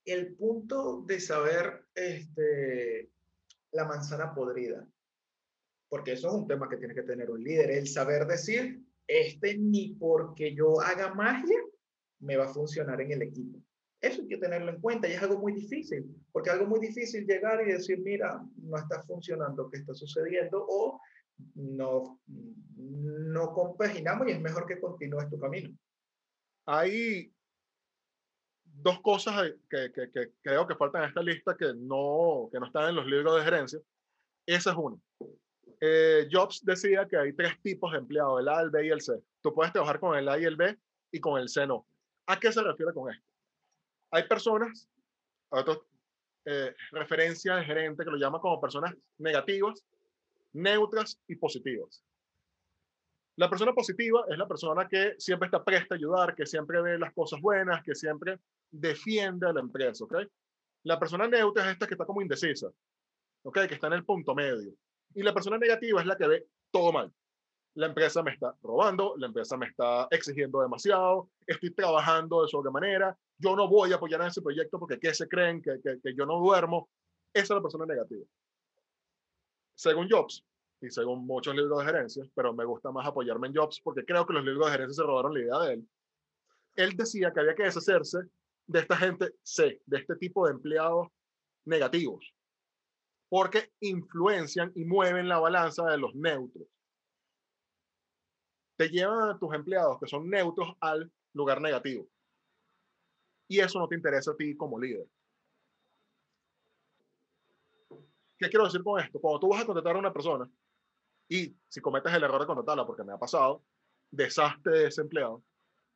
El 0.05 0.35
punto 0.35 1.01
de 1.01 1.19
saber 1.19 1.85
este, 1.93 3.09
la 3.71 3.85
manzana 3.85 4.33
podrida, 4.33 4.87
porque 5.89 6.13
eso 6.13 6.27
es 6.27 6.33
un 6.33 6.47
tema 6.47 6.69
que 6.69 6.77
tiene 6.77 6.95
que 6.95 7.03
tener 7.03 7.29
un 7.29 7.43
líder, 7.43 7.71
el 7.71 7.87
saber 7.87 8.25
decir, 8.25 8.83
este 9.07 9.57
ni 9.57 9.95
porque 9.95 10.53
yo 10.53 10.81
haga 10.81 11.13
magia 11.13 11.57
me 12.19 12.35
va 12.35 12.45
a 12.45 12.53
funcionar 12.53 12.99
en 13.01 13.11
el 13.11 13.21
equipo. 13.21 13.59
Eso 13.99 14.21
hay 14.21 14.27
que 14.27 14.37
tenerlo 14.37 14.71
en 14.71 14.81
cuenta 14.81 15.07
y 15.07 15.13
es 15.13 15.21
algo 15.21 15.39
muy 15.39 15.53
difícil, 15.53 16.05
porque 16.31 16.49
es 16.49 16.55
algo 16.55 16.67
muy 16.67 16.79
difícil 16.79 17.25
llegar 17.25 17.61
y 17.67 17.71
decir, 17.71 17.99
mira, 17.99 18.43
no 18.57 18.77
está 18.77 19.01
funcionando, 19.03 19.69
¿qué 19.69 19.77
está 19.77 19.93
sucediendo? 19.93 20.65
O 20.67 20.99
no, 21.55 22.19
no 22.75 23.53
compaginamos 23.53 24.27
y 24.27 24.31
es 24.31 24.41
mejor 24.41 24.65
que 24.65 24.79
continúes 24.79 25.29
tu 25.29 25.39
camino. 25.39 25.75
Hay 26.65 27.31
dos 28.63 29.01
cosas 29.01 29.51
que, 29.69 29.91
que, 29.91 30.11
que, 30.11 30.33
creo 30.41 30.67
que 30.67 30.75
faltan 30.75 31.03
en 31.03 31.09
esta 31.09 31.21
lista 31.21 31.55
que 31.57 31.73
no, 31.75 32.49
que 32.51 32.59
no 32.59 32.67
están 32.67 32.89
en 32.89 32.95
los 32.95 33.05
libros 33.05 33.35
de 33.37 33.43
gerencia. 33.43 33.79
Esa 34.45 34.71
es 34.71 34.77
una. 34.77 34.97
Eh, 35.79 36.27
Jobs 36.31 36.63
decía 36.63 37.07
que 37.07 37.17
hay 37.17 37.33
tres 37.33 37.61
tipos 37.61 37.91
de 37.91 37.99
empleados, 37.99 38.39
el 38.39 38.47
A, 38.47 38.61
el 38.61 38.69
B 38.69 38.85
y 38.85 38.89
el 38.89 39.01
C. 39.01 39.13
Tú 39.41 39.53
puedes 39.53 39.73
trabajar 39.73 39.99
con 39.99 40.17
el 40.17 40.27
A 40.27 40.39
y 40.39 40.45
el 40.45 40.55
B 40.55 40.77
y 41.11 41.19
con 41.19 41.39
el 41.39 41.49
C 41.49 41.67
no. 41.67 41.87
¿A 42.27 42.39
qué 42.39 42.51
se 42.51 42.63
refiere 42.63 42.93
con 42.93 43.11
esto? 43.11 43.25
Hay 44.11 44.23
personas, 44.27 44.89
otras 45.49 45.79
eh, 46.45 46.73
referencias 46.91 47.57
de 47.57 47.65
gerente 47.65 48.03
que 48.03 48.09
lo 48.09 48.17
llaman 48.17 48.41
como 48.41 48.59
personas 48.59 48.95
negativas, 49.17 49.83
neutras 50.53 51.19
y 51.27 51.35
positivas. 51.35 52.03
La 53.37 53.49
persona 53.49 53.71
positiva 53.73 54.25
es 54.29 54.37
la 54.37 54.47
persona 54.47 54.87
que 54.87 55.13
siempre 55.19 55.45
está 55.45 55.63
presta 55.63 55.93
a 55.93 55.97
ayudar, 55.97 56.35
que 56.35 56.47
siempre 56.47 56.81
ve 56.81 56.97
las 56.97 57.13
cosas 57.13 57.39
buenas, 57.39 57.83
que 57.83 57.93
siempre 57.93 58.39
defiende 58.71 59.47
a 59.47 59.53
la 59.53 59.59
empresa, 59.59 60.05
¿ok? 60.05 60.15
La 60.83 60.99
persona 60.99 61.27
neutra 61.27 61.65
es 61.65 61.73
esta 61.73 61.85
que 61.85 61.93
está 61.93 62.05
como 62.05 62.21
indecisa, 62.21 62.71
¿ok? 63.43 63.67
Que 63.67 63.75
está 63.75 63.87
en 63.87 63.93
el 63.93 64.05
punto 64.05 64.33
medio. 64.33 64.73
Y 65.13 65.21
la 65.21 65.35
persona 65.35 65.59
negativa 65.59 66.01
es 66.01 66.07
la 66.07 66.17
que 66.17 66.27
ve 66.27 66.47
todo 66.71 66.91
mal. 66.91 67.13
La 67.75 67.85
empresa 67.85 68.23
me 68.23 68.31
está 68.31 68.55
robando, 68.63 69.15
la 69.17 69.27
empresa 69.27 69.55
me 69.55 69.67
está 69.67 70.07
exigiendo 70.09 70.61
demasiado, 70.61 71.29
estoy 71.45 71.71
trabajando 71.75 72.41
de 72.41 72.47
sobremanera, 72.47 73.15
yo 73.37 73.55
no 73.55 73.67
voy 73.67 73.93
a 73.93 73.97
apoyar 73.97 74.21
en 74.21 74.27
ese 74.27 74.41
proyecto 74.41 74.79
porque 74.79 74.99
¿qué 74.99 75.13
se 75.13 75.27
creen? 75.27 75.61
Que, 75.61 75.79
que, 75.79 75.99
que 76.01 76.15
yo 76.15 76.25
no 76.25 76.39
duermo. 76.39 76.89
Esa 77.31 77.53
es 77.53 77.57
la 77.57 77.61
persona 77.61 77.85
negativa. 77.85 78.25
Según 79.77 80.09
Jobs, 80.09 80.43
y 80.81 80.89
según 80.89 81.25
muchos 81.25 81.55
libros 81.55 81.79
de 81.79 81.85
gerencia, 81.85 82.23
pero 82.33 82.51
me 82.51 82.65
gusta 82.65 82.91
más 82.91 83.07
apoyarme 83.07 83.47
en 83.47 83.55
Jobs 83.55 83.79
porque 83.83 84.03
creo 84.03 84.25
que 84.25 84.33
los 84.33 84.43
libros 84.43 84.65
de 84.65 84.71
gerencia 84.71 85.03
se 85.03 85.07
robaron 85.07 85.33
la 85.35 85.39
idea 85.39 85.59
de 85.59 85.73
él. 85.73 85.89
Él 86.75 86.97
decía 86.97 87.31
que 87.31 87.39
había 87.39 87.55
que 87.55 87.63
deshacerse 87.63 88.19
de 88.65 88.79
esta 88.79 88.97
gente 88.97 89.33
C, 89.43 89.79
de 89.85 89.97
este 89.97 90.15
tipo 90.15 90.45
de 90.45 90.53
empleados 90.53 91.09
negativos, 91.65 92.33
porque 93.29 93.71
influencian 93.79 94.71
y 94.75 94.83
mueven 94.83 95.29
la 95.29 95.39
balanza 95.39 95.85
de 95.85 95.97
los 95.97 96.15
neutros. 96.15 96.67
Te 98.77 98.89
llevan 98.89 99.29
a 99.29 99.37
tus 99.37 99.53
empleados 99.53 99.99
que 99.99 100.07
son 100.07 100.27
neutros 100.27 100.75
al 100.79 101.11
lugar 101.33 101.61
negativo. 101.61 102.07
Y 103.47 103.59
eso 103.59 103.79
no 103.79 103.87
te 103.87 103.95
interesa 103.95 104.31
a 104.31 104.35
ti 104.35 104.55
como 104.57 104.79
líder. 104.79 105.07
¿Qué 108.37 108.49
quiero 108.49 108.65
decir 108.65 108.83
con 108.83 108.99
esto? 108.99 109.19
Cuando 109.19 109.39
tú 109.39 109.49
vas 109.49 109.63
a 109.63 109.65
contratar 109.65 109.95
a 109.95 109.99
una 109.99 110.13
persona 110.13 110.49
y 111.27 111.55
si 111.67 111.81
cometes 111.81 112.13
el 112.13 112.23
error 112.23 112.39
de 112.39 112.47
contratarla, 112.47 112.85
porque 112.85 113.03
me 113.03 113.13
ha 113.13 113.17
pasado, 113.17 113.63
desastre 114.11 114.79
de 114.79 114.87
ese 114.87 115.01
empleado, 115.01 115.43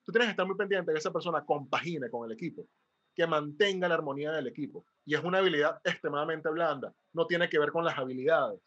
tú 0.04 0.12
tienes 0.12 0.28
que 0.28 0.32
estar 0.32 0.46
muy 0.46 0.56
pendiente 0.56 0.92
de 0.92 0.96
que 0.96 1.00
esa 1.00 1.14
persona 1.14 1.46
compagine 1.46 2.10
con 2.10 2.26
el 2.26 2.36
equipo, 2.36 2.68
que 3.16 3.28
mantenga 3.28 3.88
la 3.88 3.96
armonía 3.96 4.32
del 4.32 4.48
equipo. 4.48 4.86
Y 5.06 5.16
es 5.16 5.24
una 5.24 5.38
habilidad 5.38 5.80
extremadamente 5.84 6.50
blanda, 6.50 6.94
no 7.14 7.28
tiene 7.28 7.48
que 7.48 7.60
ver 7.60 7.72
con 7.72 7.86
las 7.86 7.98
habilidades. 7.98 8.60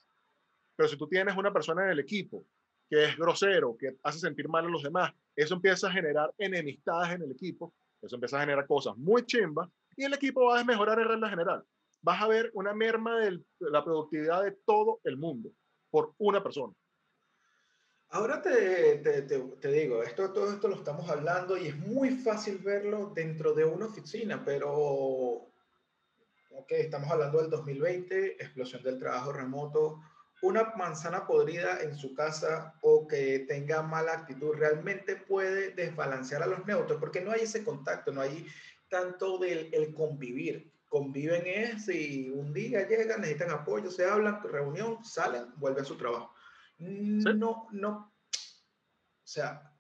Pero 0.76 0.88
si 0.88 0.96
tú 0.96 1.08
tienes 1.08 1.36
una 1.36 1.52
persona 1.52 1.84
en 1.84 1.90
el 1.90 1.98
equipo 1.98 2.46
que 2.88 3.04
es 3.04 3.16
grosero, 3.16 3.76
que 3.76 3.96
hace 4.02 4.18
sentir 4.18 4.48
mal 4.48 4.66
a 4.66 4.68
los 4.68 4.82
demás, 4.82 5.12
eso 5.34 5.54
empieza 5.54 5.88
a 5.88 5.92
generar 5.92 6.32
enemistades 6.38 7.14
en 7.14 7.22
el 7.22 7.32
equipo, 7.32 7.74
eso 8.00 8.16
empieza 8.16 8.36
a 8.36 8.40
generar 8.40 8.66
cosas 8.66 8.96
muy 8.96 9.24
chimbas 9.24 9.68
y 9.96 10.04
el 10.04 10.14
equipo 10.14 10.44
va 10.46 10.60
a 10.60 10.64
mejorar 10.64 10.98
en 11.00 11.08
regla 11.08 11.28
general. 11.28 11.64
Vas 12.04 12.20
a 12.20 12.28
ver 12.28 12.50
una 12.52 12.74
merma 12.74 13.18
de 13.18 13.40
la 13.60 13.82
productividad 13.82 14.42
de 14.42 14.52
todo 14.66 15.00
el 15.04 15.16
mundo 15.16 15.50
por 15.90 16.12
una 16.18 16.42
persona. 16.42 16.74
Ahora 18.10 18.42
te, 18.42 18.98
te, 18.98 19.22
te, 19.22 19.72
digo, 19.72 20.02
esto, 20.02 20.30
todo 20.30 20.52
esto 20.52 20.68
lo 20.68 20.76
estamos 20.76 21.08
hablando 21.08 21.56
y 21.56 21.68
es 21.68 21.76
muy 21.78 22.10
fácil 22.10 22.58
verlo 22.58 23.10
dentro 23.14 23.54
de 23.54 23.64
una 23.64 23.86
oficina, 23.86 24.44
pero, 24.44 24.68
ok, 26.50 26.70
estamos 26.72 27.10
hablando 27.10 27.40
del 27.40 27.48
2020, 27.48 28.34
explosión 28.34 28.82
del 28.82 28.98
trabajo 28.98 29.32
remoto, 29.32 30.02
una 30.42 30.74
manzana 30.76 31.26
podrida 31.26 31.80
en 31.80 31.96
su 31.96 32.12
casa 32.12 32.78
o 32.82 33.08
que 33.08 33.46
tenga 33.48 33.80
mala 33.80 34.12
actitud 34.12 34.54
realmente 34.54 35.16
puede 35.16 35.70
desbalancear 35.70 36.42
a 36.42 36.46
los 36.46 36.66
neutros 36.66 37.00
porque 37.00 37.22
no 37.22 37.30
hay 37.30 37.40
ese 37.40 37.64
contacto, 37.64 38.12
no 38.12 38.20
hay 38.20 38.46
tanto 38.90 39.38
del 39.38 39.72
el 39.72 39.94
convivir 39.94 40.73
conviven 40.94 41.42
es 41.44 41.88
y 41.88 42.30
un 42.30 42.52
día 42.52 42.86
llegan, 42.86 43.20
necesitan 43.20 43.50
apoyo, 43.50 43.90
se 43.90 44.08
hablan, 44.08 44.40
reunión, 44.44 45.04
salen, 45.04 45.52
vuelve 45.56 45.80
a 45.80 45.84
su 45.84 45.96
trabajo. 45.96 46.32
No, 46.78 47.66
no, 47.72 48.14
sea, 49.24 49.76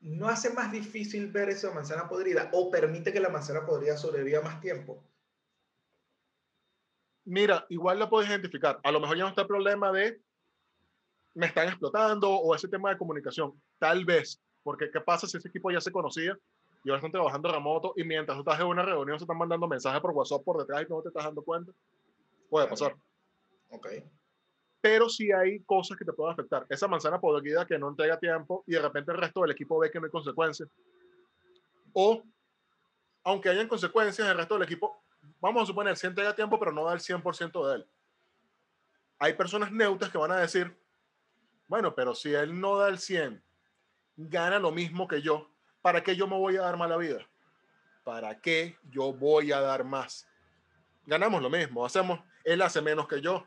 ¿no 0.00 0.26
hace 0.26 0.54
más 0.54 0.72
difícil 0.72 1.30
ver 1.30 1.50
esa 1.50 1.70
manzana 1.74 2.08
podrida 2.08 2.48
o 2.54 2.70
permite 2.70 3.12
que 3.12 3.20
la 3.20 3.28
manzana 3.28 3.66
podrida 3.66 3.98
sobreviva 3.98 4.40
más 4.40 4.58
tiempo? 4.62 5.04
Mira, 7.26 7.66
igual 7.68 7.98
la 7.98 8.08
puedes 8.08 8.30
identificar. 8.30 8.80
A 8.84 8.90
lo 8.90 9.00
mejor 9.00 9.18
ya 9.18 9.24
no 9.24 9.28
está 9.28 9.42
el 9.42 9.48
problema 9.48 9.92
de 9.92 10.18
me 11.34 11.44
están 11.44 11.68
explotando 11.68 12.30
o 12.30 12.54
ese 12.54 12.68
tema 12.68 12.88
de 12.88 12.96
comunicación. 12.96 13.52
Tal 13.78 14.06
vez, 14.06 14.40
porque 14.62 14.90
¿qué 14.90 15.02
pasa 15.02 15.26
si 15.26 15.36
ese 15.36 15.48
equipo 15.48 15.70
ya 15.70 15.82
se 15.82 15.92
conocía 15.92 16.38
y 16.84 16.90
ahora 16.90 16.98
están 16.98 17.12
trabajando 17.12 17.50
remoto 17.50 17.94
y 17.96 18.04
mientras 18.04 18.36
tú 18.36 18.42
estás 18.42 18.60
en 18.60 18.66
una 18.66 18.82
reunión 18.82 19.18
se 19.18 19.24
están 19.24 19.38
mandando 19.38 19.66
mensajes 19.66 20.00
por 20.02 20.10
WhatsApp 20.10 20.44
por 20.44 20.58
detrás 20.58 20.84
y 20.86 20.92
no 20.92 21.00
te 21.00 21.08
estás 21.08 21.24
dando 21.24 21.42
cuenta? 21.42 21.72
Puede 22.50 22.68
pasar. 22.68 22.94
Ok. 23.70 23.88
Pero 24.82 25.08
sí 25.08 25.32
hay 25.32 25.60
cosas 25.60 25.96
que 25.96 26.04
te 26.04 26.12
pueden 26.12 26.34
afectar. 26.34 26.66
Esa 26.68 26.86
manzana 26.86 27.18
podrida 27.18 27.66
que 27.66 27.78
no 27.78 27.88
entrega 27.88 28.18
tiempo 28.18 28.62
y 28.66 28.72
de 28.72 28.82
repente 28.82 29.12
el 29.12 29.18
resto 29.18 29.40
del 29.40 29.52
equipo 29.52 29.78
ve 29.78 29.90
que 29.90 29.98
no 29.98 30.04
hay 30.04 30.10
consecuencias. 30.10 30.68
O, 31.94 32.22
aunque 33.24 33.48
hayan 33.48 33.66
consecuencias, 33.66 34.28
el 34.28 34.36
resto 34.36 34.54
del 34.54 34.64
equipo, 34.64 35.02
vamos 35.40 35.62
a 35.62 35.66
suponer, 35.66 35.96
sí 35.96 36.06
entrega 36.06 36.34
tiempo, 36.34 36.58
pero 36.58 36.70
no 36.70 36.84
da 36.84 36.92
el 36.92 37.00
100% 37.00 37.66
de 37.66 37.76
él. 37.76 37.86
Hay 39.18 39.32
personas 39.32 39.72
neutras 39.72 40.10
que 40.10 40.18
van 40.18 40.32
a 40.32 40.36
decir, 40.36 40.76
bueno, 41.66 41.94
pero 41.94 42.14
si 42.14 42.34
él 42.34 42.60
no 42.60 42.76
da 42.76 42.88
el 42.88 42.98
100, 42.98 43.42
gana 44.16 44.58
lo 44.58 44.70
mismo 44.70 45.08
que 45.08 45.22
yo, 45.22 45.53
¿para 45.84 46.02
qué 46.02 46.16
yo 46.16 46.26
me 46.26 46.38
voy 46.38 46.56
a 46.56 46.62
dar 46.62 46.78
mala 46.78 46.96
vida? 46.96 47.18
¿Para 48.04 48.40
qué 48.40 48.78
yo 48.90 49.12
voy 49.12 49.52
a 49.52 49.60
dar 49.60 49.84
más? 49.84 50.26
Ganamos 51.04 51.42
lo 51.42 51.50
mismo, 51.50 51.84
hacemos, 51.84 52.20
él 52.42 52.62
hace 52.62 52.80
menos 52.80 53.06
que 53.06 53.20
yo. 53.20 53.46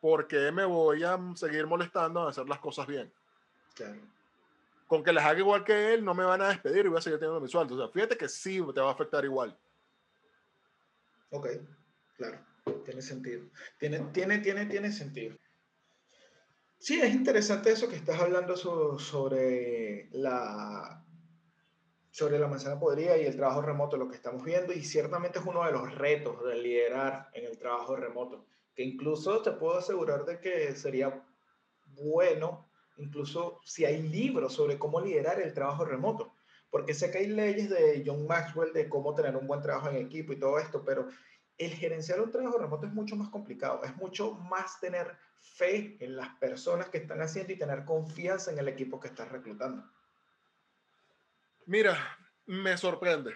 ¿Por 0.00 0.26
qué 0.26 0.50
me 0.50 0.64
voy 0.64 1.04
a 1.04 1.16
seguir 1.36 1.68
molestando 1.68 2.22
a 2.22 2.30
hacer 2.30 2.48
las 2.48 2.58
cosas 2.58 2.88
bien? 2.88 3.12
Claro. 3.76 4.00
Con 4.88 5.04
que 5.04 5.12
las 5.12 5.24
haga 5.24 5.38
igual 5.38 5.62
que 5.62 5.94
él, 5.94 6.04
no 6.04 6.14
me 6.14 6.24
van 6.24 6.42
a 6.42 6.48
despedir 6.48 6.86
y 6.86 6.88
voy 6.88 6.98
a 6.98 7.00
seguir 7.00 7.20
teniendo 7.20 7.40
mi 7.40 7.48
sueldo. 7.48 7.76
O 7.76 7.78
sea, 7.78 7.88
fíjate 7.88 8.18
que 8.18 8.28
sí 8.28 8.60
te 8.74 8.80
va 8.80 8.88
a 8.88 8.92
afectar 8.92 9.24
igual. 9.24 9.56
Ok, 11.30 11.46
claro, 12.16 12.40
tiene 12.84 13.02
sentido. 13.02 13.46
Tiene, 13.78 14.00
tiene, 14.12 14.38
tiene, 14.38 14.66
tiene 14.66 14.90
sentido. 14.90 15.36
Sí, 16.78 17.00
es 17.00 17.12
interesante 17.12 17.72
eso 17.72 17.88
que 17.88 17.96
estás 17.96 18.20
hablando 18.20 18.56
sobre 18.56 20.08
la 20.12 21.04
sobre 22.10 22.38
la 22.38 22.48
manzana 22.48 22.80
podrida 22.80 23.16
y 23.16 23.26
el 23.26 23.36
trabajo 23.36 23.62
remoto, 23.62 23.96
lo 23.96 24.08
que 24.08 24.16
estamos 24.16 24.42
viendo, 24.42 24.72
y 24.72 24.82
ciertamente 24.82 25.38
es 25.38 25.46
uno 25.46 25.64
de 25.64 25.70
los 25.70 25.94
retos 25.94 26.44
de 26.44 26.56
liderar 26.56 27.28
en 27.32 27.44
el 27.44 27.58
trabajo 27.58 27.94
remoto, 27.94 28.46
que 28.74 28.82
incluso 28.82 29.40
te 29.42 29.52
puedo 29.52 29.78
asegurar 29.78 30.24
de 30.24 30.40
que 30.40 30.74
sería 30.74 31.24
bueno, 31.86 32.70
incluso 32.96 33.60
si 33.64 33.84
hay 33.84 34.02
libros 34.02 34.54
sobre 34.54 34.78
cómo 34.78 35.00
liderar 35.00 35.40
el 35.40 35.54
trabajo 35.54 35.84
remoto, 35.84 36.34
porque 36.70 36.92
sé 36.94 37.10
que 37.10 37.18
hay 37.18 37.28
leyes 37.28 37.70
de 37.70 38.02
John 38.04 38.26
Maxwell 38.26 38.72
de 38.72 38.88
cómo 38.88 39.14
tener 39.14 39.36
un 39.36 39.46
buen 39.46 39.62
trabajo 39.62 39.88
en 39.88 39.96
equipo 39.96 40.32
y 40.32 40.40
todo 40.40 40.58
esto, 40.58 40.84
pero 40.84 41.08
el 41.58 41.72
gerenciar 41.72 42.20
un 42.20 42.30
trabajo 42.30 42.58
remoto 42.58 42.86
es 42.86 42.92
mucho 42.92 43.16
más 43.16 43.28
complicado, 43.28 43.82
es 43.82 43.94
mucho 43.96 44.34
más 44.34 44.80
tener 44.80 45.16
fe 45.40 45.96
en 46.00 46.16
las 46.16 46.28
personas 46.36 46.88
que 46.88 46.98
están 46.98 47.20
haciendo 47.20 47.52
y 47.52 47.58
tener 47.58 47.84
confianza 47.84 48.52
en 48.52 48.58
el 48.58 48.68
equipo 48.68 49.00
que 49.00 49.08
estás 49.08 49.28
reclutando. 49.30 49.84
Mira, 51.66 51.98
me 52.46 52.76
sorprende, 52.76 53.34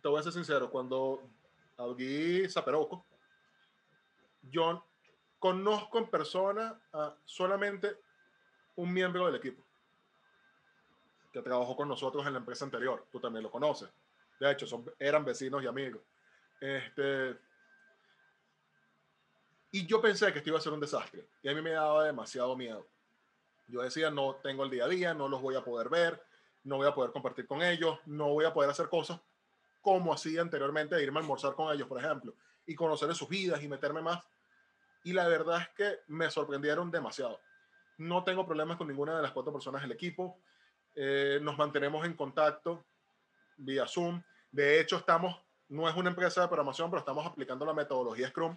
te 0.00 0.08
voy 0.08 0.20
a 0.20 0.22
ser 0.22 0.32
sincero, 0.32 0.70
cuando 0.70 1.28
abrí 1.76 2.48
Zaperoco, 2.48 3.04
yo 4.42 4.86
conozco 5.38 5.98
en 5.98 6.08
persona 6.08 6.80
a 6.92 7.14
solamente 7.24 7.98
un 8.76 8.92
miembro 8.92 9.26
del 9.26 9.36
equipo 9.36 9.62
que 11.32 11.42
trabajó 11.42 11.76
con 11.76 11.88
nosotros 11.88 12.26
en 12.26 12.32
la 12.32 12.38
empresa 12.38 12.64
anterior, 12.64 13.06
tú 13.10 13.20
también 13.20 13.42
lo 13.42 13.50
conoces. 13.50 13.90
De 14.40 14.50
hecho, 14.50 14.66
son, 14.66 14.90
eran 14.98 15.24
vecinos 15.24 15.62
y 15.62 15.66
amigos. 15.66 16.00
Este, 16.60 17.36
y 19.70 19.86
yo 19.86 20.00
pensé 20.00 20.32
que 20.32 20.38
esto 20.38 20.50
iba 20.50 20.58
a 20.58 20.62
ser 20.62 20.72
un 20.72 20.80
desastre. 20.80 21.28
Y 21.42 21.48
a 21.48 21.54
mí 21.54 21.60
me 21.60 21.70
daba 21.70 22.04
demasiado 22.04 22.56
miedo. 22.56 22.86
Yo 23.68 23.82
decía, 23.82 24.10
no 24.10 24.36
tengo 24.36 24.64
el 24.64 24.70
día 24.70 24.84
a 24.84 24.88
día, 24.88 25.14
no 25.14 25.28
los 25.28 25.42
voy 25.42 25.56
a 25.56 25.64
poder 25.64 25.88
ver, 25.88 26.22
no 26.62 26.76
voy 26.76 26.86
a 26.86 26.94
poder 26.94 27.12
compartir 27.12 27.46
con 27.46 27.62
ellos, 27.62 27.98
no 28.06 28.28
voy 28.28 28.44
a 28.44 28.54
poder 28.54 28.70
hacer 28.70 28.88
cosas 28.88 29.20
como 29.86 30.12
hacía 30.12 30.40
anteriormente, 30.40 30.96
de 30.96 31.02
irme 31.04 31.18
a 31.18 31.22
almorzar 31.22 31.54
con 31.54 31.72
ellos, 31.72 31.86
por 31.86 32.00
ejemplo, 32.00 32.34
y 32.66 32.74
conocer 32.74 33.14
sus 33.14 33.28
vidas 33.28 33.62
y 33.62 33.68
meterme 33.68 34.02
más. 34.02 34.20
Y 35.04 35.12
la 35.12 35.28
verdad 35.28 35.60
es 35.60 35.68
que 35.76 36.00
me 36.08 36.28
sorprendieron 36.28 36.90
demasiado. 36.90 37.38
No 37.96 38.24
tengo 38.24 38.44
problemas 38.44 38.78
con 38.78 38.88
ninguna 38.88 39.16
de 39.16 39.22
las 39.22 39.30
cuatro 39.30 39.52
personas 39.52 39.82
del 39.82 39.92
equipo. 39.92 40.40
Eh, 40.96 41.38
nos 41.40 41.56
mantenemos 41.56 42.04
en 42.04 42.14
contacto 42.14 42.84
vía 43.56 43.86
Zoom. 43.86 44.20
De 44.50 44.80
hecho, 44.80 44.96
estamos, 44.96 45.40
no 45.68 45.88
es 45.88 45.94
una 45.94 46.10
empresa 46.10 46.40
de 46.40 46.48
programación, 46.48 46.90
pero 46.90 46.98
estamos 46.98 47.24
aplicando 47.24 47.64
la 47.64 47.72
metodología 47.72 48.28
Scrum 48.28 48.56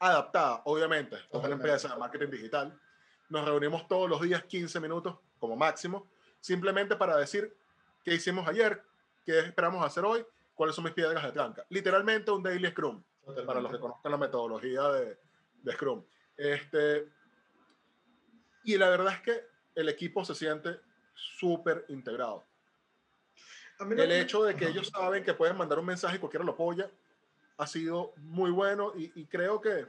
adaptada, 0.00 0.62
obviamente, 0.64 1.16
es 1.16 1.44
una 1.44 1.54
empresa 1.54 1.88
de 1.88 1.96
marketing 1.96 2.30
digital. 2.30 2.80
Nos 3.28 3.44
reunimos 3.44 3.86
todos 3.86 4.08
los 4.08 4.20
días 4.22 4.42
15 4.44 4.80
minutos 4.80 5.18
como 5.38 5.54
máximo, 5.54 6.08
simplemente 6.40 6.96
para 6.96 7.16
decir 7.16 7.54
qué 8.02 8.14
hicimos 8.14 8.48
ayer, 8.48 8.82
qué 9.24 9.38
esperamos 9.38 9.84
hacer 9.84 10.04
hoy, 10.04 10.24
cuáles 10.54 10.74
son 10.74 10.84
mis 10.84 10.94
piedras 10.94 11.22
de 11.22 11.32
tranca. 11.32 11.64
Literalmente 11.68 12.30
un 12.30 12.42
daily 12.42 12.68
Scrum, 12.70 13.02
para 13.46 13.60
los 13.60 13.70
que 13.70 13.78
conozcan 13.78 14.10
la 14.10 14.18
metodología 14.18 14.88
de, 14.88 15.18
de 15.62 15.72
Scrum. 15.72 16.02
Este, 16.36 17.06
y 18.64 18.76
la 18.78 18.88
verdad 18.88 19.12
es 19.12 19.20
que 19.20 19.46
el 19.74 19.88
equipo 19.88 20.24
se 20.24 20.34
siente 20.34 20.80
súper 21.14 21.84
integrado. 21.88 22.44
el 23.78 24.12
hecho 24.12 24.44
de 24.44 24.56
que 24.56 24.68
ellos 24.68 24.88
saben 24.88 25.22
que 25.24 25.34
pueden 25.34 25.56
mandar 25.56 25.78
un 25.78 25.86
mensaje 25.86 26.16
y 26.16 26.18
cualquiera 26.18 26.44
lo 26.44 26.52
apoya, 26.52 26.90
ha 27.60 27.66
sido 27.66 28.14
muy 28.16 28.50
bueno 28.50 28.94
y, 28.96 29.26
creo 29.26 29.60
que, 29.60 29.86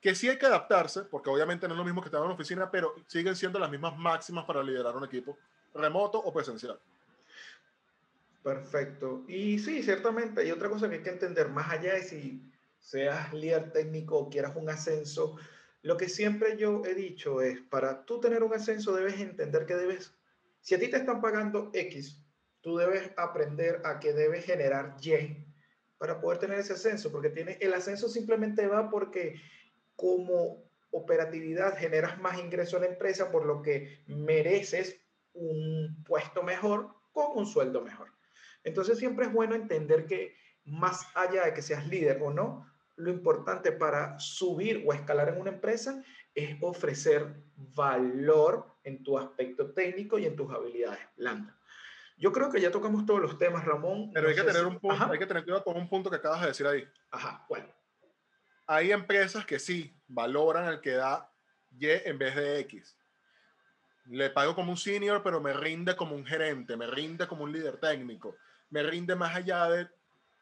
que 0.00 0.14
sí 0.14 0.26
hay 0.26 0.38
que 0.38 0.46
adaptarse, 0.46 1.02
porque 1.02 1.28
obviamente 1.28 1.68
no 1.68 1.74
es 1.74 1.78
lo 1.78 1.84
mismo 1.84 2.00
que 2.00 2.06
estar 2.06 2.18
en 2.18 2.24
una 2.24 2.34
oficina, 2.34 2.70
pero 2.70 2.94
siguen 3.06 3.36
siendo 3.36 3.58
las 3.58 3.70
mismas 3.70 3.96
máximas 3.98 4.46
para 4.46 4.62
liderar 4.62 4.96
un 4.96 5.04
equipo, 5.04 5.36
remoto 5.74 6.18
o 6.18 6.32
presencial. 6.32 6.80
Perfecto. 8.42 9.22
Y 9.28 9.58
sí, 9.58 9.82
ciertamente 9.82 10.40
hay 10.40 10.50
otra 10.50 10.70
cosa 10.70 10.88
que 10.88 10.96
hay 10.96 11.02
que 11.02 11.10
entender, 11.10 11.50
más 11.50 11.70
allá 11.70 11.92
de 11.92 12.02
si 12.04 12.50
seas 12.80 13.34
líder 13.34 13.70
técnico 13.72 14.16
o 14.16 14.30
quieras 14.30 14.56
un 14.56 14.70
ascenso, 14.70 15.36
lo 15.82 15.98
que 15.98 16.08
siempre 16.08 16.56
yo 16.56 16.82
he 16.86 16.94
dicho 16.94 17.42
es, 17.42 17.60
para 17.60 18.06
tú 18.06 18.18
tener 18.18 18.42
un 18.42 18.54
ascenso 18.54 18.94
debes 18.94 19.20
entender 19.20 19.66
que 19.66 19.74
debes, 19.74 20.14
si 20.62 20.74
a 20.74 20.78
ti 20.78 20.88
te 20.88 20.96
están 20.96 21.20
pagando 21.20 21.70
X, 21.74 22.18
tú 22.62 22.78
debes 22.78 23.10
aprender 23.18 23.82
a 23.84 24.00
que 24.00 24.14
debes 24.14 24.46
generar 24.46 24.96
Y 25.02 25.45
para 25.98 26.20
poder 26.20 26.38
tener 26.38 26.58
ese 26.58 26.74
ascenso, 26.74 27.10
porque 27.10 27.30
tiene, 27.30 27.58
el 27.60 27.74
ascenso 27.74 28.08
simplemente 28.08 28.66
va 28.66 28.90
porque 28.90 29.40
como 29.94 30.64
operatividad 30.90 31.76
generas 31.76 32.20
más 32.20 32.38
ingreso 32.38 32.76
a 32.76 32.80
la 32.80 32.86
empresa, 32.86 33.30
por 33.30 33.46
lo 33.46 33.62
que 33.62 34.02
mereces 34.06 35.00
un 35.32 36.02
puesto 36.04 36.42
mejor 36.42 36.94
con 37.12 37.36
un 37.36 37.46
sueldo 37.46 37.82
mejor. 37.82 38.08
Entonces 38.64 38.98
siempre 38.98 39.26
es 39.26 39.32
bueno 39.32 39.54
entender 39.54 40.06
que 40.06 40.34
más 40.64 41.06
allá 41.14 41.44
de 41.44 41.54
que 41.54 41.62
seas 41.62 41.86
líder 41.86 42.20
o 42.22 42.30
no, 42.30 42.66
lo 42.96 43.10
importante 43.10 43.72
para 43.72 44.18
subir 44.18 44.84
o 44.86 44.92
escalar 44.92 45.28
en 45.28 45.40
una 45.40 45.50
empresa 45.50 46.02
es 46.34 46.56
ofrecer 46.62 47.42
valor 47.56 48.74
en 48.84 49.02
tu 49.02 49.18
aspecto 49.18 49.72
técnico 49.72 50.18
y 50.18 50.26
en 50.26 50.36
tus 50.36 50.50
habilidades 50.50 51.00
blandas. 51.16 51.55
Yo 52.18 52.32
creo 52.32 52.50
que 52.50 52.60
ya 52.60 52.70
tocamos 52.70 53.04
todos 53.04 53.20
los 53.20 53.38
temas, 53.38 53.64
Ramón. 53.64 54.10
Pero 54.12 54.28
hay, 54.28 54.34
que 54.34 54.42
tener 54.42 54.64
un 54.64 54.78
punto, 54.78 55.12
hay 55.12 55.18
que 55.18 55.26
tener 55.26 55.44
cuidado 55.44 55.64
con 55.64 55.76
un 55.76 55.88
punto 55.88 56.08
que 56.08 56.16
acabas 56.16 56.40
de 56.40 56.46
decir 56.48 56.66
ahí. 56.66 56.88
Ajá, 57.10 57.44
¿cuál? 57.46 57.70
Hay 58.66 58.90
empresas 58.90 59.44
que 59.44 59.58
sí 59.58 59.94
valoran 60.08 60.66
el 60.66 60.80
que 60.80 60.92
da 60.92 61.30
Y 61.78 61.88
en 61.88 62.18
vez 62.18 62.34
de 62.34 62.60
X. 62.60 62.96
Le 64.06 64.30
pago 64.30 64.54
como 64.54 64.70
un 64.70 64.78
senior, 64.78 65.22
pero 65.22 65.40
me 65.40 65.52
rinde 65.52 65.94
como 65.94 66.14
un 66.14 66.24
gerente, 66.24 66.76
me 66.76 66.86
rinde 66.86 67.26
como 67.26 67.44
un 67.44 67.52
líder 67.52 67.76
técnico, 67.78 68.36
me 68.70 68.82
rinde 68.82 69.14
más 69.14 69.34
allá 69.34 69.68
de... 69.68 69.88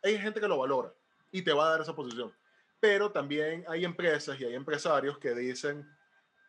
Hay 0.02 0.18
gente 0.18 0.38
que 0.38 0.46
lo 0.46 0.58
valora 0.58 0.92
y 1.32 1.42
te 1.42 1.52
va 1.52 1.66
a 1.66 1.70
dar 1.70 1.80
esa 1.80 1.96
posición. 1.96 2.32
Pero 2.78 3.10
también 3.10 3.64
hay 3.66 3.84
empresas 3.84 4.38
y 4.38 4.44
hay 4.44 4.54
empresarios 4.54 5.18
que 5.18 5.34
dicen, 5.34 5.88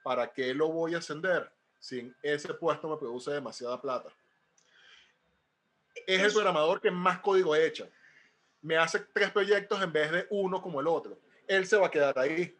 ¿para 0.03 0.31
qué 0.31 0.53
lo 0.53 0.67
voy 0.67 0.93
a 0.93 0.99
ascender? 0.99 1.51
Si 1.79 2.13
ese 2.21 2.53
puesto 2.53 2.89
me 2.89 2.97
produce 2.97 3.31
demasiada 3.31 3.81
plata 3.81 4.09
es 6.07 6.21
el 6.21 6.33
programador 6.33 6.81
que 6.81 6.91
más 6.91 7.19
código 7.19 7.55
echa. 7.55 7.87
Me 8.61 8.77
hace 8.77 8.99
tres 9.13 9.31
proyectos 9.31 9.81
en 9.81 9.93
vez 9.93 10.11
de 10.11 10.27
uno 10.29 10.61
como 10.61 10.81
el 10.81 10.87
otro. 10.87 11.19
Él 11.47 11.65
se 11.65 11.77
va 11.77 11.87
a 11.87 11.91
quedar 11.91 12.17
ahí. 12.17 12.55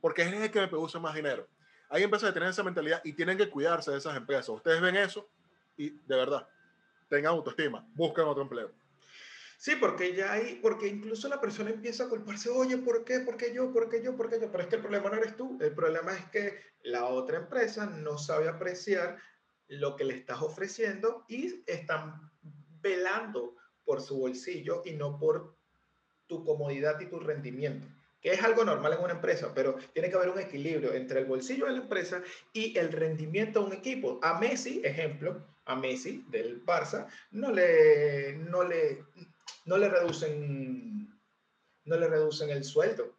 Porque 0.00 0.22
es 0.22 0.32
el 0.32 0.50
que 0.50 0.60
me 0.60 0.68
produce 0.68 0.98
más 0.98 1.14
dinero. 1.14 1.48
Hay 1.88 2.02
empresas 2.02 2.28
que 2.28 2.34
tienen 2.34 2.50
esa 2.50 2.62
mentalidad 2.62 3.00
y 3.04 3.12
tienen 3.12 3.36
que 3.36 3.48
cuidarse 3.48 3.90
de 3.90 3.98
esas 3.98 4.16
empresas. 4.16 4.48
Ustedes 4.48 4.80
ven 4.80 4.96
eso 4.96 5.28
y 5.76 5.90
de 5.90 6.16
verdad, 6.16 6.48
tengan 7.08 7.32
autoestima, 7.32 7.86
busquen 7.94 8.24
otro 8.24 8.42
empleo. 8.42 8.72
Sí, 9.58 9.76
porque 9.76 10.14
ya 10.14 10.32
hay, 10.32 10.56
porque 10.56 10.86
incluso 10.86 11.28
la 11.28 11.40
persona 11.40 11.70
empieza 11.70 12.04
a 12.04 12.08
culparse, 12.08 12.50
oye, 12.50 12.76
¿por 12.78 13.04
qué? 13.04 13.20
¿Por 13.20 13.36
qué 13.36 13.54
yo? 13.54 13.72
¿Por 13.72 13.88
qué 13.88 14.02
yo? 14.02 14.16
¿Por 14.16 14.28
qué 14.28 14.38
yo? 14.40 14.50
Pero 14.50 14.64
es 14.64 14.68
que 14.68 14.76
el 14.76 14.82
problema 14.82 15.08
no 15.08 15.16
eres 15.16 15.36
tú, 15.36 15.58
el 15.60 15.74
problema 15.74 16.12
es 16.14 16.24
que 16.26 16.60
la 16.82 17.06
otra 17.06 17.38
empresa 17.38 17.86
no 17.86 18.18
sabe 18.18 18.48
apreciar 18.48 19.16
lo 19.68 19.96
que 19.96 20.04
le 20.04 20.14
estás 20.14 20.42
ofreciendo 20.42 21.24
y 21.28 21.62
están 21.66 22.30
velando 22.80 23.56
por 23.84 24.00
su 24.00 24.18
bolsillo 24.18 24.82
y 24.84 24.92
no 24.92 25.18
por 25.18 25.56
tu 26.26 26.44
comodidad 26.44 27.00
y 27.00 27.06
tu 27.06 27.20
rendimiento, 27.20 27.86
que 28.20 28.32
es 28.32 28.42
algo 28.42 28.64
normal 28.64 28.94
en 28.94 29.04
una 29.04 29.14
empresa, 29.14 29.52
pero 29.54 29.76
tiene 29.92 30.10
que 30.10 30.16
haber 30.16 30.30
un 30.30 30.40
equilibrio 30.40 30.92
entre 30.92 31.20
el 31.20 31.26
bolsillo 31.26 31.66
de 31.66 31.72
la 31.72 31.82
empresa 31.82 32.22
y 32.52 32.76
el 32.76 32.92
rendimiento 32.92 33.60
de 33.60 33.66
un 33.66 33.72
equipo. 33.72 34.18
A 34.22 34.38
Messi, 34.38 34.80
ejemplo, 34.84 35.46
a 35.64 35.76
Messi 35.76 36.24
del 36.28 36.64
Barça, 36.64 37.06
no 37.30 37.52
le, 37.52 38.36
no 38.36 38.64
le, 38.64 39.04
no 39.64 39.78
le 39.78 39.88
reducen 39.88 40.86
no 41.86 41.96
le 41.96 42.08
reducen 42.08 42.50
el 42.50 42.64
sueldo. 42.64 43.16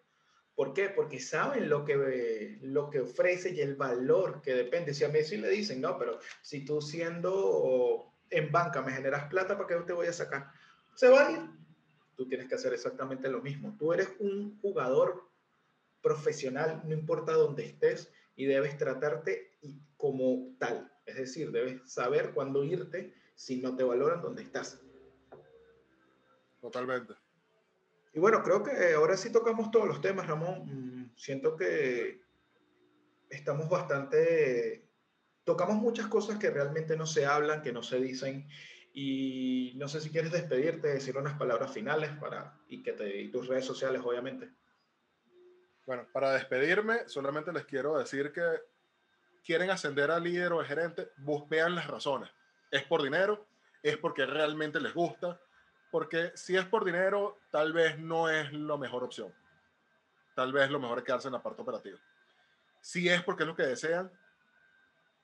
¿Por 0.58 0.74
qué? 0.74 0.89
Porque 0.89 1.22
saben 1.22 1.70
lo 1.70 1.86
que, 1.86 2.58
lo 2.62 2.89
que 2.89 3.00
ofrece 3.00 3.54
y 3.54 3.62
el 3.62 3.78
valor 3.78 4.41
que 4.41 4.54
depende. 4.54 4.93
Si 4.93 5.06
a 5.06 5.10
Messi 5.10 5.38
le 5.38 5.48
dicen, 5.50 5.80
no, 5.80 5.98
pero 5.98 6.20
si 6.41 6.65
tú 6.65 6.82
siendo 6.82 8.12
en 8.30 8.52
banca 8.52 8.82
me 8.82 8.91
generas 8.91 9.30
plata, 9.30 9.56
¿para 9.56 9.67
qué 9.67 9.76
te 9.86 9.93
voy 9.93 10.08
a 10.08 10.13
sacar? 10.13 10.52
Se 10.96 11.08
va 11.08 11.28
a 11.28 11.32
ir 11.32 11.39
tú 12.17 12.28
tienes 12.28 12.50
que 12.50 12.56
hacer 12.56 12.74
exactamente 12.74 13.30
lo 13.30 13.41
mismo. 13.41 13.78
Tú 13.78 13.93
eres 13.93 14.10
un 14.20 14.60
jugador 14.60 15.30
profesional, 16.02 16.82
no 16.86 16.93
importa 16.93 17.34
dónde 17.34 17.63
estés, 17.63 18.12
y 18.36 18.46
debes 18.46 18.78
tratarte 18.78 19.56
como 19.96 20.56
tal. 20.58 20.91
Es 21.06 21.15
decir, 21.15 21.52
debes 21.52 21.89
saber 21.89 22.34
cuándo 22.34 22.63
irte 22.63 23.13
si 23.36 23.62
no 23.62 23.76
te 23.76 23.84
valoran 23.84 24.22
donde 24.22 24.41
estás. 24.41 24.82
Totalmente. 26.60 27.13
Y 28.17 28.19
bueno, 28.19 28.41
creo 28.41 28.63
que 28.63 28.95
ahora 28.95 29.15
sí 29.15 29.32
tocamos 29.32 29.69
todos 29.69 29.88
los 29.88 30.01
temas, 30.01 30.25
Ramón. 30.25 30.65
Mm, 30.65 31.12
siento 31.15 31.56
que 31.56 32.19
estamos 33.30 33.69
bastante... 33.69 34.89
Tocamos 35.43 35.75
muchas 35.75 36.08
cosas 36.08 36.39
que 36.39 36.49
realmente 36.49 36.97
no 36.97 37.06
se 37.06 37.27
hablan, 37.27 37.62
que 37.62 37.71
no 37.71 37.84
se 37.84 37.99
dicen 37.99 38.49
y 38.91 39.73
no 39.75 39.88
sé 39.88 40.01
si 40.01 40.10
quieres 40.10 40.32
despedirte, 40.32 40.88
decir 40.88 41.15
unas 41.15 41.38
palabras 41.38 41.71
finales 41.71 42.10
para, 42.19 42.60
y, 42.67 42.82
que 42.82 42.93
te, 42.93 43.21
y 43.21 43.30
tus 43.30 43.45
redes 43.45 43.65
sociales, 43.65 44.01
obviamente. 44.03 44.49
Bueno, 45.86 46.08
para 46.12 46.34
despedirme, 46.34 47.08
solamente 47.08 47.53
les 47.53 47.65
quiero 47.65 47.99
decir 47.99 48.34
que 48.34 48.41
quieren 49.45 49.69
ascender 49.69 50.10
a 50.10 50.19
líder 50.19 50.53
o 50.53 50.60
a 50.60 50.65
gerente, 50.65 51.10
vean 51.47 51.75
las 51.75 51.86
razones. 51.86 52.32
¿Es 52.71 52.82
por 52.82 53.03
dinero? 53.03 53.45
¿Es 53.84 53.95
porque 53.97 54.25
realmente 54.25 54.80
les 54.80 54.95
gusta? 54.95 55.39
Porque 55.91 56.32
si 56.36 56.56
es 56.56 56.65
por 56.65 56.84
dinero, 56.84 57.38
tal 57.52 57.73
vez 57.73 57.97
no 58.00 58.30
es 58.30 58.52
la 58.54 58.78
mejor 58.78 59.04
opción. 59.04 59.34
Tal 60.36 60.52
vez 60.54 60.69
lo 60.69 60.80
mejor 60.80 61.00
es 61.00 61.04
quedarse 61.04 61.28
en 61.30 61.34
la 61.34 61.41
parte 61.41 61.62
operativa. 61.62 61.97
Si 62.82 63.10
es 63.10 63.23
porque 63.23 63.43
es 63.43 63.47
lo 63.47 63.56
que 63.56 63.63
desean, 63.63 64.12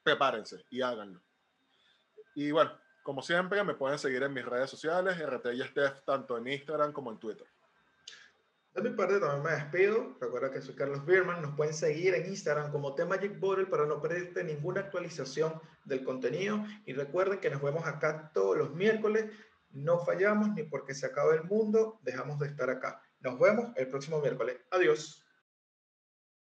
prepárense 0.04 0.66
y 0.70 0.82
háganlo. 0.82 1.22
Y 2.36 2.52
bueno, 2.52 2.72
como 3.04 3.22
siempre, 3.22 3.64
me 3.64 3.76
pueden 3.76 4.00
seguir 4.00 4.24
en 4.24 4.34
mis 4.34 4.46
redes 4.46 4.70
sociales, 4.70 5.20
RT 5.20 5.54
y 5.54 5.62
Steph, 5.62 6.04
tanto 6.06 6.38
en 6.38 6.48
Instagram 6.48 6.94
como 6.94 7.12
en 7.12 7.20
Twitter. 7.20 7.48
De 8.74 8.82
mi 8.82 8.90
parte 8.96 9.20
también 9.20 9.44
me 9.44 9.52
despido. 9.52 10.18
Recuerda 10.20 10.50
que 10.50 10.62
soy 10.62 10.74
Carlos 10.74 11.06
Bierman. 11.06 11.44
Nos 11.44 11.56
pueden 11.56 11.76
seguir 11.76 12.16
en 12.16 12.26
Instagram 12.26 12.72
como 12.72 12.96
The 12.96 13.06
Magic 13.06 13.40
Bottle 13.40 13.68
para 13.68 13.86
no 13.86 14.02
perderte 14.02 14.44
ninguna 14.44 14.82
actualización 14.82 15.62
del 15.84 16.04
contenido. 16.04 16.66
Y 16.86 16.94
recuerden 16.94 17.40
que 17.40 17.52
nos 17.52 17.62
vemos 17.62 17.86
acá 17.86 18.32
todos 18.34 18.58
los 18.58 18.74
miércoles. 18.74 19.30
No 19.74 20.00
fallamos 20.00 20.54
ni 20.54 20.64
porque 20.64 20.94
se 20.94 21.08
acabe 21.08 21.36
el 21.36 21.44
mundo, 21.44 22.00
dejamos 22.04 22.40
de 22.40 22.48
estar 22.48 22.70
acá. 22.70 23.02
Nos 23.20 23.40
vemos 23.40 23.72
el 23.76 23.88
próximo 23.88 24.20
miércoles. 24.20 24.58
Adiós. 24.72 25.23